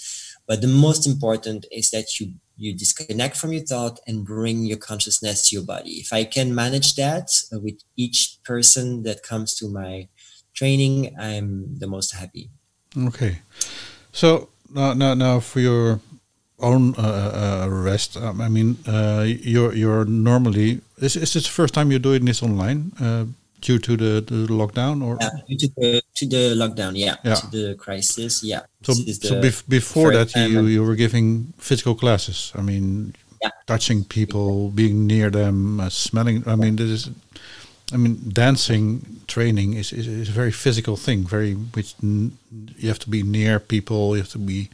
But 0.46 0.60
the 0.60 0.68
most 0.68 1.06
important 1.06 1.66
is 1.70 1.90
that 1.90 2.20
you 2.20 2.34
you 2.62 2.72
disconnect 2.72 3.36
from 3.36 3.52
your 3.52 3.66
thought 3.66 3.98
and 4.06 4.24
bring 4.24 4.62
your 4.62 4.78
consciousness 4.78 5.48
to 5.48 5.56
your 5.56 5.64
body. 5.64 5.98
If 5.98 6.12
I 6.12 6.22
can 6.22 6.54
manage 6.54 6.94
that 6.94 7.28
uh, 7.52 7.58
with 7.58 7.82
each 7.96 8.38
person 8.44 9.02
that 9.02 9.24
comes 9.24 9.54
to 9.58 9.68
my 9.68 10.08
training, 10.54 11.14
I'm 11.18 11.76
the 11.78 11.88
most 11.88 12.14
happy. 12.14 12.50
Okay, 12.96 13.38
so 14.12 14.48
now 14.70 14.94
now 14.94 15.14
now 15.14 15.40
for 15.40 15.58
your 15.58 16.00
own 16.60 16.94
uh, 16.94 17.64
uh, 17.64 17.68
rest, 17.68 18.16
um, 18.16 18.40
I 18.40 18.48
mean, 18.48 18.78
uh, 18.86 19.26
you're 19.26 19.74
you're 19.74 20.04
normally 20.04 20.80
is 20.98 21.16
is 21.16 21.32
this 21.34 21.50
the 21.50 21.50
first 21.50 21.74
time 21.74 21.90
you're 21.90 22.06
doing 22.06 22.24
this 22.24 22.42
online? 22.42 22.92
Due 23.62 23.78
to 23.78 23.96
the, 23.96 24.20
the 24.20 24.46
lockdown 24.52 25.02
or? 25.06 25.16
Yeah, 25.20 25.30
due 25.48 25.56
to 25.56 25.68
the 25.76 26.02
to 26.14 26.26
the 26.26 26.54
lockdown 26.54 26.92
yeah, 26.94 27.16
yeah. 27.24 27.34
to 27.36 27.46
the 27.46 27.74
crisis 27.76 28.42
yeah. 28.42 28.62
So, 28.82 28.92
so 28.92 29.40
bef- 29.40 29.68
before 29.68 30.12
that 30.12 30.34
you 30.34 30.66
you 30.66 30.82
were 30.82 30.96
giving 30.96 31.54
physical 31.58 31.94
classes. 31.94 32.52
I 32.54 32.62
mean 32.62 33.14
yeah. 33.42 33.50
touching 33.66 34.04
people 34.04 34.70
being 34.70 35.06
near 35.06 35.30
them 35.30 35.80
uh, 35.80 35.88
smelling 35.88 36.44
i 36.46 36.54
mean 36.54 36.76
this 36.76 36.90
is 36.90 37.10
i 37.92 37.96
mean 37.96 38.18
dancing 38.28 39.20
training 39.26 39.74
is, 39.74 39.92
is, 39.92 40.06
is 40.06 40.28
a 40.28 40.32
very 40.32 40.52
physical 40.52 40.96
thing 40.96 41.24
very 41.24 41.54
which 41.54 41.94
n- 42.02 42.38
you 42.78 42.88
have 42.88 42.98
to 42.98 43.10
be 43.10 43.22
near 43.22 43.58
people 43.58 44.16
you 44.16 44.22
have 44.22 44.30
to 44.30 44.38
be 44.38 44.70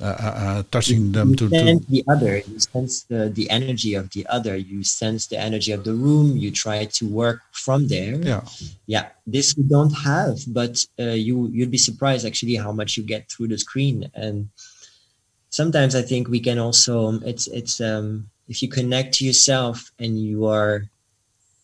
uh, 0.00 0.04
uh, 0.04 0.34
uh, 0.44 0.62
touching 0.70 1.12
them 1.12 1.30
you 1.30 1.36
to, 1.36 1.48
sense 1.48 1.84
to 1.84 1.90
the 1.90 2.04
other. 2.08 2.38
You 2.38 2.58
sense 2.58 3.02
the, 3.04 3.28
the 3.28 3.48
energy 3.50 3.94
of 3.94 4.10
the 4.10 4.26
other. 4.28 4.56
You 4.56 4.82
sense 4.82 5.26
the 5.26 5.38
energy 5.38 5.72
of 5.72 5.84
the 5.84 5.94
room. 5.94 6.36
You 6.36 6.50
try 6.50 6.86
to 6.86 7.06
work 7.06 7.42
from 7.52 7.88
there. 7.88 8.16
Yeah. 8.16 8.42
Yeah 8.86 9.08
this 9.26 9.56
we 9.56 9.62
don't 9.62 9.92
have 9.92 10.38
but 10.48 10.84
uh, 10.98 11.14
you 11.14 11.48
you'd 11.52 11.70
be 11.70 11.78
surprised 11.78 12.26
actually 12.26 12.56
how 12.56 12.72
much 12.72 12.96
you 12.96 13.02
get 13.04 13.30
through 13.30 13.48
the 13.48 13.58
screen. 13.58 14.10
And 14.14 14.48
sometimes 15.50 15.94
i 15.96 16.02
think 16.02 16.28
we 16.28 16.40
can 16.40 16.58
also 16.58 17.06
um, 17.06 17.22
it's 17.26 17.48
it's 17.48 17.80
um 17.80 18.28
if 18.48 18.62
you 18.62 18.68
connect 18.68 19.14
to 19.14 19.24
yourself 19.24 19.90
and 19.98 20.18
you 20.18 20.46
are 20.46 20.84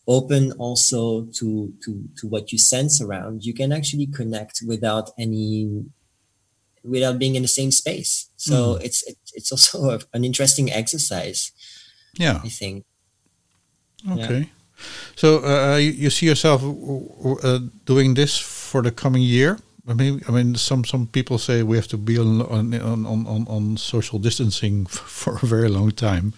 open 0.07 0.51
also 0.53 1.23
to 1.33 1.73
to 1.83 2.03
to 2.15 2.27
what 2.27 2.51
you 2.51 2.57
sense 2.57 3.01
around 3.01 3.43
you 3.43 3.53
can 3.53 3.71
actually 3.71 4.05
connect 4.07 4.61
without 4.67 5.11
any 5.17 5.85
without 6.87 7.19
being 7.19 7.35
in 7.35 7.41
the 7.41 7.47
same 7.47 7.71
space. 7.71 8.29
So 8.37 8.53
mm. 8.53 8.83
it's 8.83 9.03
it's 9.33 9.51
also 9.51 9.91
a, 9.91 9.99
an 10.13 10.23
interesting 10.23 10.71
exercise. 10.71 11.51
Yeah, 12.17 12.41
I 12.43 12.49
think. 12.49 12.85
Okay, 14.09 14.39
yeah. 14.39 14.83
so 15.15 15.43
uh, 15.43 15.77
you, 15.77 15.91
you, 15.91 16.09
see 16.09 16.27
yourself 16.27 16.63
uh, 16.63 17.59
doing 17.85 18.13
this 18.13 18.37
for 18.37 18.81
the 18.81 18.91
coming 18.91 19.23
year? 19.23 19.57
I 19.87 19.93
mean, 19.93 20.21
I 20.27 20.31
mean, 20.31 20.55
some 20.55 20.85
some 20.85 21.07
people 21.07 21.37
say 21.37 21.63
we 21.63 21.77
have 21.77 21.87
to 21.87 21.97
be 21.97 22.17
on 22.19 22.41
on 22.41 22.73
on 22.73 23.05
on, 23.05 23.47
on 23.47 23.77
social 23.77 24.19
distancing 24.19 24.85
for 24.89 25.35
a 25.41 25.45
very 25.45 25.69
long 25.69 25.91
time. 25.91 26.33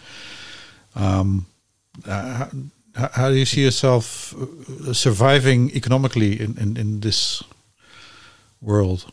Um, 0.96 1.46
uh, 2.08 2.48
how, 2.96 3.10
how, 3.14 3.30
do 3.30 3.36
you 3.36 3.46
see 3.46 3.64
yourself 3.64 4.34
uh, 4.34 4.94
surviving 4.94 5.72
economically 5.72 6.40
in, 6.40 6.58
in, 6.58 6.78
in 6.78 7.00
this 7.00 7.44
world? 8.62 9.06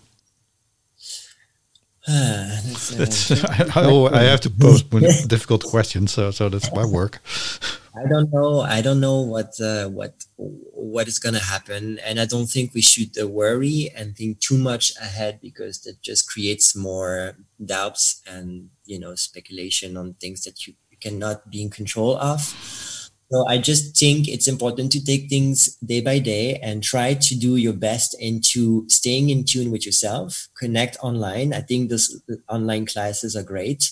That's, 2.07 3.31
I, 3.45 4.11
I, 4.21 4.23
have 4.23 4.41
to 4.41 4.51
pose 4.51 4.83
difficult 5.27 5.65
questions, 5.65 6.13
so 6.13 6.31
so 6.31 6.49
that's 6.49 6.73
my 6.73 6.85
work. 6.85 7.21
I 7.97 8.07
don't 8.09 8.33
know. 8.33 8.61
I 8.61 8.81
don't 8.81 9.01
know 9.01 9.21
what 9.23 9.61
uh, 9.61 9.89
what 9.89 10.25
what 10.37 11.09
is 11.09 11.19
gonna 11.19 11.41
happen, 11.41 11.99
and 12.05 12.21
I 12.21 12.27
don't 12.27 12.47
think 12.47 12.75
we 12.75 12.83
should 12.83 13.19
uh, 13.21 13.27
worry 13.27 13.91
and 13.97 14.17
think 14.17 14.41
too 14.41 14.57
much 14.57 14.93
ahead 15.01 15.41
because 15.41 15.81
that 15.83 16.01
just 16.03 16.29
creates 16.29 16.77
more 16.77 17.37
doubts 17.65 18.23
and 18.27 18.71
you 18.85 19.01
know 19.01 19.15
speculation 19.15 19.97
on 19.97 20.15
things 20.15 20.45
that 20.45 20.67
you 20.67 20.75
cannot 21.01 21.51
be 21.51 21.63
in 21.63 21.71
control 21.71 22.17
of. 22.19 22.55
So 23.31 23.45
I 23.49 23.59
just 23.59 23.97
think 23.97 24.29
it's 24.29 24.47
important 24.47 24.93
to 24.93 25.05
take 25.05 25.29
things 25.29 25.75
day 25.85 26.01
by 26.01 26.21
day 26.21 26.57
and 26.63 26.83
try 26.83 27.15
to 27.15 27.35
do 27.35 27.57
your 27.57 27.73
best 27.73 28.15
into 28.21 28.89
staying 28.89 29.31
in 29.31 29.43
tune 29.45 29.73
with 29.73 29.85
yourself, 29.85 30.49
connect 30.57 30.97
online. 31.03 31.53
I 31.53 31.61
think 31.61 31.91
those 31.91 32.21
online 32.49 32.87
classes 32.87 33.35
are 33.35 33.43
great. 33.43 33.91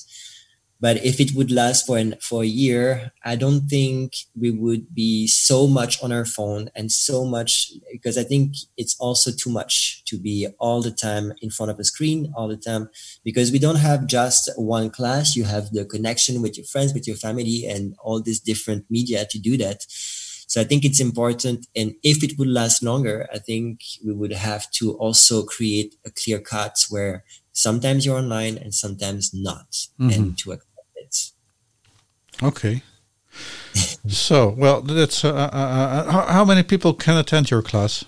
But 0.80 1.04
if 1.04 1.20
it 1.20 1.34
would 1.34 1.50
last 1.50 1.87
for 1.87 1.96
an, 1.96 2.16
for 2.20 2.42
a 2.42 2.46
year, 2.46 3.12
I 3.24 3.37
don't 3.37 3.68
think 3.68 4.14
we 4.38 4.50
would 4.50 4.94
be 4.94 5.26
so 5.26 5.66
much 5.66 6.02
on 6.02 6.12
our 6.12 6.24
phone 6.24 6.68
and 6.74 6.92
so 6.92 7.24
much 7.24 7.72
because 7.90 8.18
I 8.18 8.24
think 8.24 8.54
it's 8.76 8.96
also 8.98 9.30
too 9.30 9.50
much 9.50 10.04
to 10.06 10.18
be 10.18 10.48
all 10.58 10.82
the 10.82 10.90
time 10.90 11.32
in 11.40 11.50
front 11.50 11.70
of 11.70 11.78
a 11.78 11.84
screen 11.84 12.32
all 12.37 12.48
the 12.48 12.56
time 12.56 12.90
because 13.24 13.50
we 13.50 13.58
don't 13.58 13.76
have 13.76 14.06
just 14.06 14.50
one 14.56 14.90
class. 14.90 15.37
You 15.37 15.44
have 15.44 15.70
the 15.70 15.84
connection 15.84 16.42
with 16.42 16.58
your 16.58 16.66
friends, 16.66 16.92
with 16.92 17.06
your 17.06 17.16
family, 17.16 17.64
and 17.66 17.94
all 18.02 18.20
these 18.20 18.40
different 18.40 18.84
media 18.90 19.24
to 19.30 19.38
do 19.38 19.56
that. 19.58 19.84
So 20.46 20.60
I 20.60 20.64
think 20.64 20.84
it's 20.84 21.00
important. 21.00 21.66
And 21.74 21.94
if 22.02 22.22
it 22.22 22.38
would 22.38 22.48
last 22.48 22.82
longer, 22.82 23.26
I 23.32 23.38
think 23.38 23.80
we 24.04 24.12
would 24.12 24.32
have 24.32 24.70
to 24.72 24.92
also 24.98 25.42
create 25.42 25.96
a 26.04 26.10
clear 26.10 26.38
cut 26.38 26.76
where 26.90 27.24
sometimes 27.54 28.04
you're 28.04 28.18
online 28.18 28.58
and 28.58 28.74
sometimes 28.74 29.32
not, 29.32 29.70
mm-hmm. 29.98 30.10
and 30.10 30.38
to 30.38 30.52
accept 30.52 30.70
it 30.96 31.30
Okay. 32.42 32.82
so, 34.06 34.50
well, 34.58 34.82
that's 34.82 35.24
uh, 35.24 35.32
uh, 35.32 35.32
uh, 35.32 36.04
uh 36.06 36.32
how 36.32 36.44
many 36.44 36.62
people 36.62 36.92
can 36.92 37.16
attend 37.16 37.50
your 37.50 37.62
class? 37.62 38.04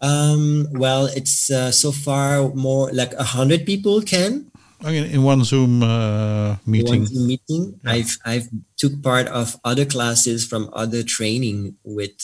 Um, 0.00 0.66
well, 0.72 1.06
it's 1.06 1.50
uh, 1.50 1.70
so 1.70 1.92
far 1.92 2.48
more 2.54 2.90
like 2.92 3.12
a 3.14 3.24
hundred 3.24 3.66
people 3.66 4.00
can. 4.02 4.50
I 4.84 4.90
mean, 4.90 5.04
in 5.04 5.22
one 5.22 5.44
Zoom 5.44 5.82
uh, 5.82 6.56
meeting. 6.66 7.02
One 7.02 7.06
Zoom 7.06 7.26
meeting. 7.28 7.80
Yeah. 7.84 7.92
I've 7.92 8.18
I've 8.24 8.48
took 8.76 9.00
part 9.00 9.28
of 9.28 9.56
other 9.64 9.84
classes 9.84 10.44
from 10.44 10.70
other 10.72 11.04
training 11.04 11.76
with 11.84 12.18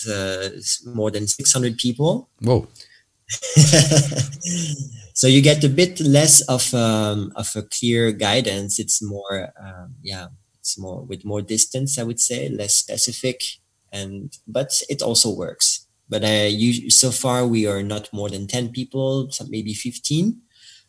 more 0.87 1.13
than 1.13 1.29
six 1.29 1.53
hundred 1.53 1.79
people. 1.79 2.29
Whoa. 2.43 2.67
so 5.19 5.27
you 5.27 5.43
get 5.43 5.65
a 5.65 5.69
bit 5.69 5.99
less 5.99 6.43
of 6.43 6.73
um, 6.73 7.33
of 7.35 7.51
a 7.57 7.63
clear 7.63 8.13
guidance. 8.13 8.79
It's 8.79 9.03
more, 9.03 9.53
um, 9.61 9.97
yeah, 10.01 10.29
it's 10.61 10.79
more 10.79 11.03
with 11.03 11.25
more 11.25 11.43
distance. 11.43 11.99
I 11.99 12.05
would 12.05 12.21
say 12.21 12.49
less 12.49 12.77
specific, 12.77 13.43
and 13.91 14.33
but 14.47 14.81
it 14.89 15.03
also 15.03 15.35
works. 15.35 15.89
But 16.09 16.23
uh, 16.23 16.47
you, 16.49 16.89
so 16.89 17.11
far 17.11 17.45
we 17.49 17.67
are 17.67 17.83
not 17.83 18.13
more 18.13 18.31
than 18.31 18.47
ten 18.47 18.71
people, 18.71 19.29
maybe 19.49 19.75
fifteen. 19.75 20.43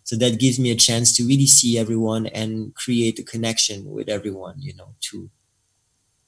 So 0.04 0.16
that 0.18 0.38
gives 0.38 0.60
me 0.60 0.70
a 0.70 0.76
chance 0.76 1.18
to 1.18 1.24
really 1.24 1.48
see 1.48 1.80
everyone 1.80 2.28
and 2.28 2.76
create 2.76 3.18
a 3.18 3.24
connection 3.24 3.90
with 3.90 4.10
everyone. 4.10 4.58
You 4.60 4.76
know, 4.76 4.94
to 5.10 5.32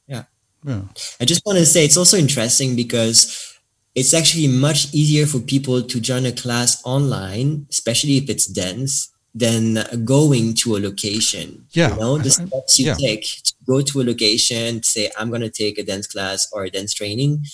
yeah. 0.08 0.24
Yeah. 0.66 0.86
I 1.20 1.26
just 1.26 1.46
want 1.46 1.60
to 1.60 1.68
say 1.68 1.86
it's 1.86 1.98
also 1.98 2.18
interesting 2.18 2.76
because 2.76 3.61
it's 3.96 4.14
actually 4.14 4.48
much 4.48 4.94
easier 4.94 5.26
for 5.26 5.40
people 5.40 5.82
to 5.82 6.00
join 6.00 6.26
a 6.26 6.32
class 6.32 6.82
online, 6.86 7.68
especially 7.70 8.18
if 8.18 8.30
it's 8.30 8.46
dense, 8.46 9.12
than 9.34 9.80
going 10.04 10.54
to 10.54 10.76
a 10.76 10.80
location. 10.80 11.66
Yeah. 11.72 11.94
You 11.94 12.00
know, 12.00 12.18
the 12.18 12.32
steps 12.32 12.80
you 12.80 12.88
yeah. 12.88 12.96
take 12.96 13.24
to 13.24 13.54
go 13.66 13.82
to 13.82 14.02
a 14.02 14.04
location, 14.04 14.84
say, 14.84 15.10
I'm 15.18 15.30
going 15.30 15.42
to 15.42 15.50
take 15.50 15.78
a 15.78 15.84
dance 15.84 16.08
class 16.08 16.48
or 16.52 16.64
a 16.66 16.70
dance 16.70 16.94
training. 16.94 17.46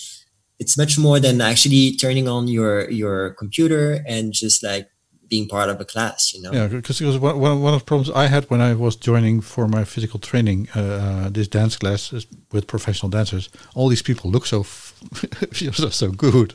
It's 0.58 0.76
much 0.76 0.98
more 0.98 1.20
than 1.20 1.40
actually 1.40 1.92
turning 1.96 2.28
on 2.28 2.48
your, 2.48 2.90
your 2.90 3.30
computer 3.30 4.04
and 4.06 4.32
just 4.32 4.62
like 4.62 4.88
being 5.28 5.48
part 5.48 5.68
of 5.68 5.80
a 5.80 5.84
class, 5.84 6.32
you 6.34 6.42
know. 6.42 6.52
Yeah, 6.52 6.66
because 6.68 7.00
it 7.00 7.06
was 7.06 7.18
one, 7.18 7.38
one 7.38 7.74
of 7.74 7.80
the 7.80 7.84
problems 7.84 8.10
I 8.10 8.26
had 8.26 8.44
when 8.50 8.60
I 8.60 8.74
was 8.74 8.96
joining 8.96 9.40
for 9.40 9.68
my 9.68 9.84
physical 9.84 10.18
training 10.20 10.68
uh, 10.74 10.80
uh 10.80 11.28
this 11.30 11.48
dance 11.48 11.76
class 11.76 12.12
with 12.52 12.66
professional 12.66 13.10
dancers. 13.10 13.48
All 13.74 13.88
these 13.88 14.02
people 14.02 14.30
look 14.30 14.46
so 14.46 14.62
so, 15.52 15.90
so 15.90 16.10
good. 16.10 16.54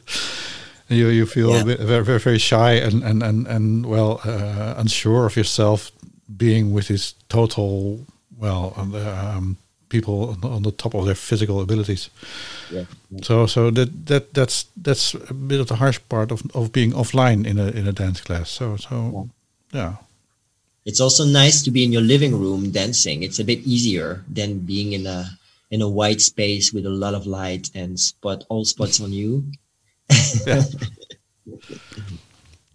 You 0.89 1.07
you 1.09 1.25
feel 1.25 1.51
yeah. 1.51 1.63
very 1.63 2.03
very 2.03 2.19
very 2.19 2.39
shy 2.39 2.73
and 2.73 3.03
and 3.03 3.23
and 3.23 3.47
and 3.47 3.85
well 3.85 4.21
uh, 4.25 4.73
unsure 4.77 5.25
of 5.25 5.35
yourself 5.35 5.91
being 6.35 6.73
with 6.73 6.87
this 6.87 7.15
total 7.29 8.05
well 8.37 8.73
um, 8.77 9.57
people 9.93 10.35
on 10.41 10.63
the 10.63 10.71
top 10.71 10.95
of 10.95 11.05
their 11.05 11.15
physical 11.15 11.61
abilities. 11.61 12.09
Yeah. 12.71 12.85
So 13.21 13.45
so 13.45 13.71
that 13.71 13.89
that 14.07 14.33
that's 14.33 14.65
that's 14.75 15.13
a 15.29 15.33
bit 15.33 15.59
of 15.61 15.67
the 15.67 15.75
harsh 15.75 15.99
part 16.09 16.31
of, 16.31 16.41
of 16.53 16.71
being 16.71 16.93
offline 16.93 17.45
in 17.45 17.59
a 17.59 17.67
in 17.79 17.87
a 17.87 17.93
dance 17.93 18.21
class. 18.25 18.49
So 18.49 18.77
so 18.77 19.29
yeah. 19.71 19.79
yeah. 19.79 19.93
It's 20.85 20.99
also 20.99 21.23
nice 21.23 21.63
to 21.63 21.71
be 21.71 21.83
in 21.83 21.93
your 21.93 22.01
living 22.03 22.33
room 22.35 22.71
dancing. 22.71 23.23
It's 23.23 23.39
a 23.39 23.45
bit 23.45 23.59
easier 23.63 24.25
than 24.27 24.65
being 24.65 24.91
in 24.93 25.07
a 25.07 25.39
in 25.69 25.81
a 25.81 25.89
white 25.89 26.21
space 26.21 26.73
with 26.73 26.85
a 26.85 26.95
lot 27.03 27.13
of 27.13 27.25
light 27.25 27.69
and 27.73 27.99
spot 27.99 28.43
all 28.49 28.65
spots 28.65 28.99
on 28.99 29.13
you. 29.13 29.45
yeah. 30.45 30.63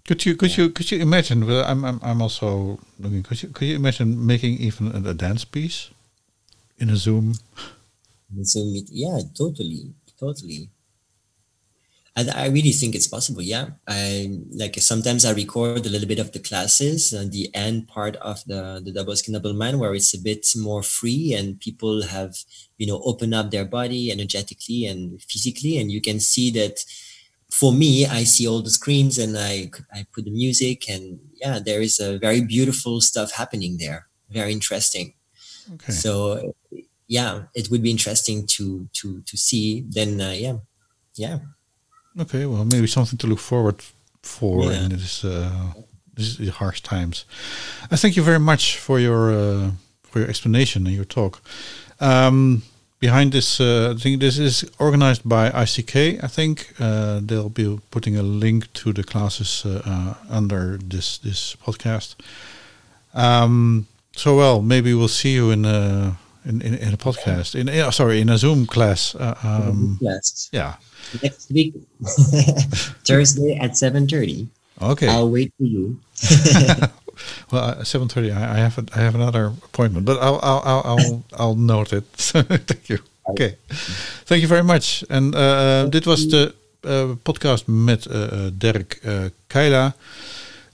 Could 0.08 0.24
you 0.24 0.36
could 0.36 0.56
you 0.56 0.70
could 0.70 0.90
you 0.90 1.02
imagine? 1.02 1.46
Well, 1.46 1.64
I'm 1.68 1.84
I'm 1.84 2.00
I'm 2.02 2.22
also 2.22 2.78
looking. 2.98 3.22
Could 3.22 3.42
you 3.42 3.48
could 3.50 3.68
you 3.68 3.76
imagine 3.76 4.24
making 4.24 4.56
even 4.56 4.88
a, 4.94 5.10
a 5.10 5.14
dance 5.14 5.44
piece? 5.44 5.90
In 6.78 6.90
a 6.90 6.96
Zoom? 6.96 7.34
Zoom 8.42 8.72
meet, 8.72 8.88
yeah, 8.90 9.20
totally, 9.36 9.94
totally. 10.18 10.70
And 12.16 12.30
I 12.30 12.48
really 12.48 12.72
think 12.72 12.96
it's 12.96 13.06
possible. 13.06 13.42
Yeah, 13.42 13.70
I 13.86 14.40
like 14.50 14.74
sometimes 14.80 15.24
I 15.24 15.32
record 15.32 15.86
a 15.86 15.88
little 15.88 16.08
bit 16.08 16.18
of 16.18 16.32
the 16.32 16.40
classes, 16.40 17.12
and 17.12 17.30
the 17.30 17.48
end 17.54 17.86
part 17.86 18.16
of 18.16 18.42
the 18.46 18.82
the 18.84 18.90
double 18.92 19.14
skin 19.14 19.34
double 19.34 19.52
mind, 19.54 19.78
where 19.78 19.94
it's 19.94 20.14
a 20.14 20.18
bit 20.18 20.44
more 20.56 20.82
free 20.82 21.32
and 21.32 21.60
people 21.60 22.02
have 22.02 22.34
you 22.76 22.88
know 22.88 23.00
open 23.04 23.32
up 23.32 23.50
their 23.52 23.64
body 23.64 24.10
energetically 24.10 24.84
and 24.86 25.22
physically, 25.22 25.78
and 25.78 25.92
you 25.92 26.00
can 26.00 26.20
see 26.20 26.50
that. 26.52 26.84
For 27.50 27.72
me, 27.72 28.04
I 28.04 28.24
see 28.24 28.46
all 28.46 28.60
the 28.60 28.68
screens 28.68 29.16
and 29.16 29.34
I 29.38 29.70
I 29.90 30.04
put 30.12 30.26
the 30.26 30.30
music 30.30 30.86
and 30.90 31.18
yeah, 31.40 31.58
there 31.58 31.80
is 31.80 31.98
a 31.98 32.18
very 32.18 32.42
beautiful 32.42 33.00
stuff 33.00 33.32
happening 33.32 33.78
there. 33.78 34.08
Very 34.28 34.52
interesting. 34.52 35.14
Okay. 35.74 35.92
So 35.92 36.54
yeah, 37.08 37.44
it 37.54 37.70
would 37.70 37.82
be 37.82 37.90
interesting 37.90 38.46
to 38.46 38.88
to 38.92 39.22
to 39.22 39.36
see. 39.36 39.84
Then 39.88 40.20
uh, 40.20 40.34
yeah, 40.36 40.56
yeah. 41.14 41.38
Okay, 42.20 42.46
well, 42.46 42.64
maybe 42.64 42.86
something 42.86 43.18
to 43.18 43.26
look 43.26 43.38
forward 43.38 43.82
for 44.22 44.64
yeah. 44.64 44.84
in 44.84 44.90
this 44.90 45.24
uh, 45.24 45.72
this 46.14 46.48
harsh 46.48 46.80
times. 46.82 47.24
I 47.90 47.96
thank 47.96 48.16
you 48.16 48.22
very 48.22 48.40
much 48.40 48.78
for 48.78 48.98
your 49.00 49.30
uh, 49.30 49.70
for 50.02 50.20
your 50.20 50.28
explanation 50.28 50.86
and 50.86 50.94
your 50.94 51.06
talk. 51.06 51.40
Um, 52.00 52.62
behind 53.00 53.32
this, 53.32 53.60
uh, 53.60 53.94
I 53.96 54.00
think 54.00 54.20
this 54.20 54.38
is 54.38 54.64
organized 54.78 55.22
by 55.24 55.50
ICK. 55.50 56.22
I 56.22 56.28
think 56.28 56.74
uh, 56.78 57.20
they'll 57.22 57.48
be 57.48 57.78
putting 57.90 58.16
a 58.16 58.22
link 58.22 58.72
to 58.72 58.92
the 58.92 59.02
classes 59.02 59.64
uh, 59.64 59.80
uh 59.84 60.14
under 60.30 60.78
this 60.78 61.18
this 61.18 61.56
podcast. 61.56 62.16
Um, 63.14 63.86
so 64.18 64.36
well, 64.36 64.60
maybe 64.62 64.94
we'll 64.94 65.08
see 65.08 65.32
you 65.32 65.50
in 65.50 65.64
a 65.64 66.16
in, 66.44 66.60
in, 66.62 66.74
in 66.74 66.92
a 66.92 66.96
podcast. 66.96 67.54
In, 67.54 67.68
in 67.68 67.92
sorry, 67.92 68.20
in 68.20 68.28
a 68.28 68.36
Zoom 68.36 68.66
class. 68.66 69.14
Uh, 69.14 69.34
um, 69.42 69.98
yes. 70.00 70.48
Yeah. 70.52 70.74
Next 71.22 71.50
week, 71.50 71.74
Thursday 73.06 73.56
at 73.56 73.76
seven 73.76 74.08
thirty. 74.08 74.48
Okay. 74.82 75.08
I'll 75.08 75.30
wait 75.30 75.52
for 75.56 75.64
you. 75.64 76.00
well, 77.52 77.64
uh, 77.64 77.84
seven 77.84 78.08
thirty. 78.08 78.32
I, 78.32 78.56
I 78.56 78.58
have 78.58 78.78
a, 78.78 78.84
I 78.94 79.00
have 79.00 79.14
another 79.14 79.52
appointment, 79.64 80.04
but 80.04 80.18
I'll 80.20 80.40
I'll 80.42 80.62
I'll 80.64 80.82
I'll, 80.84 81.24
I'll 81.38 81.54
note 81.54 81.92
it. 81.92 82.04
Thank 82.16 82.88
you. 82.88 82.98
Okay. 83.30 83.56
Thank 84.24 84.40
you 84.42 84.48
very 84.48 84.64
much. 84.64 85.04
En 85.08 85.34
uh, 85.34 85.90
dit 85.90 86.04
was 86.04 86.28
de 86.28 86.54
uh, 86.80 87.10
podcast 87.22 87.66
met 87.66 88.06
uh, 88.06 88.46
Dirk 88.52 89.00
uh, 89.04 89.24
Keila. 89.46 89.94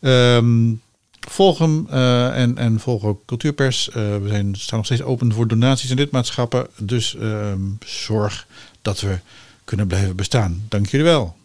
Um, 0.01 0.81
Volg 1.29 1.59
hem 1.59 1.87
eh, 1.91 2.41
en, 2.41 2.59
en 2.59 2.81
volg 2.81 3.05
ook 3.05 3.23
Cultuurpers. 3.27 3.89
Eh, 3.89 3.95
we 3.95 4.29
zijn, 4.29 4.55
staan 4.55 4.77
nog 4.77 4.87
steeds 4.87 5.03
open 5.03 5.33
voor 5.33 5.49
donaties 5.49 5.91
en 5.91 5.97
lidmaatschappen. 5.97 6.67
Dus 6.77 7.17
ehm, 7.17 7.61
zorg 7.87 8.47
dat 8.83 9.01
we 9.01 9.19
kunnen 9.65 9.87
blijven 9.87 10.17
bestaan. 10.17 10.67
Dank 10.69 10.87
jullie 10.87 11.07
wel. 11.07 11.37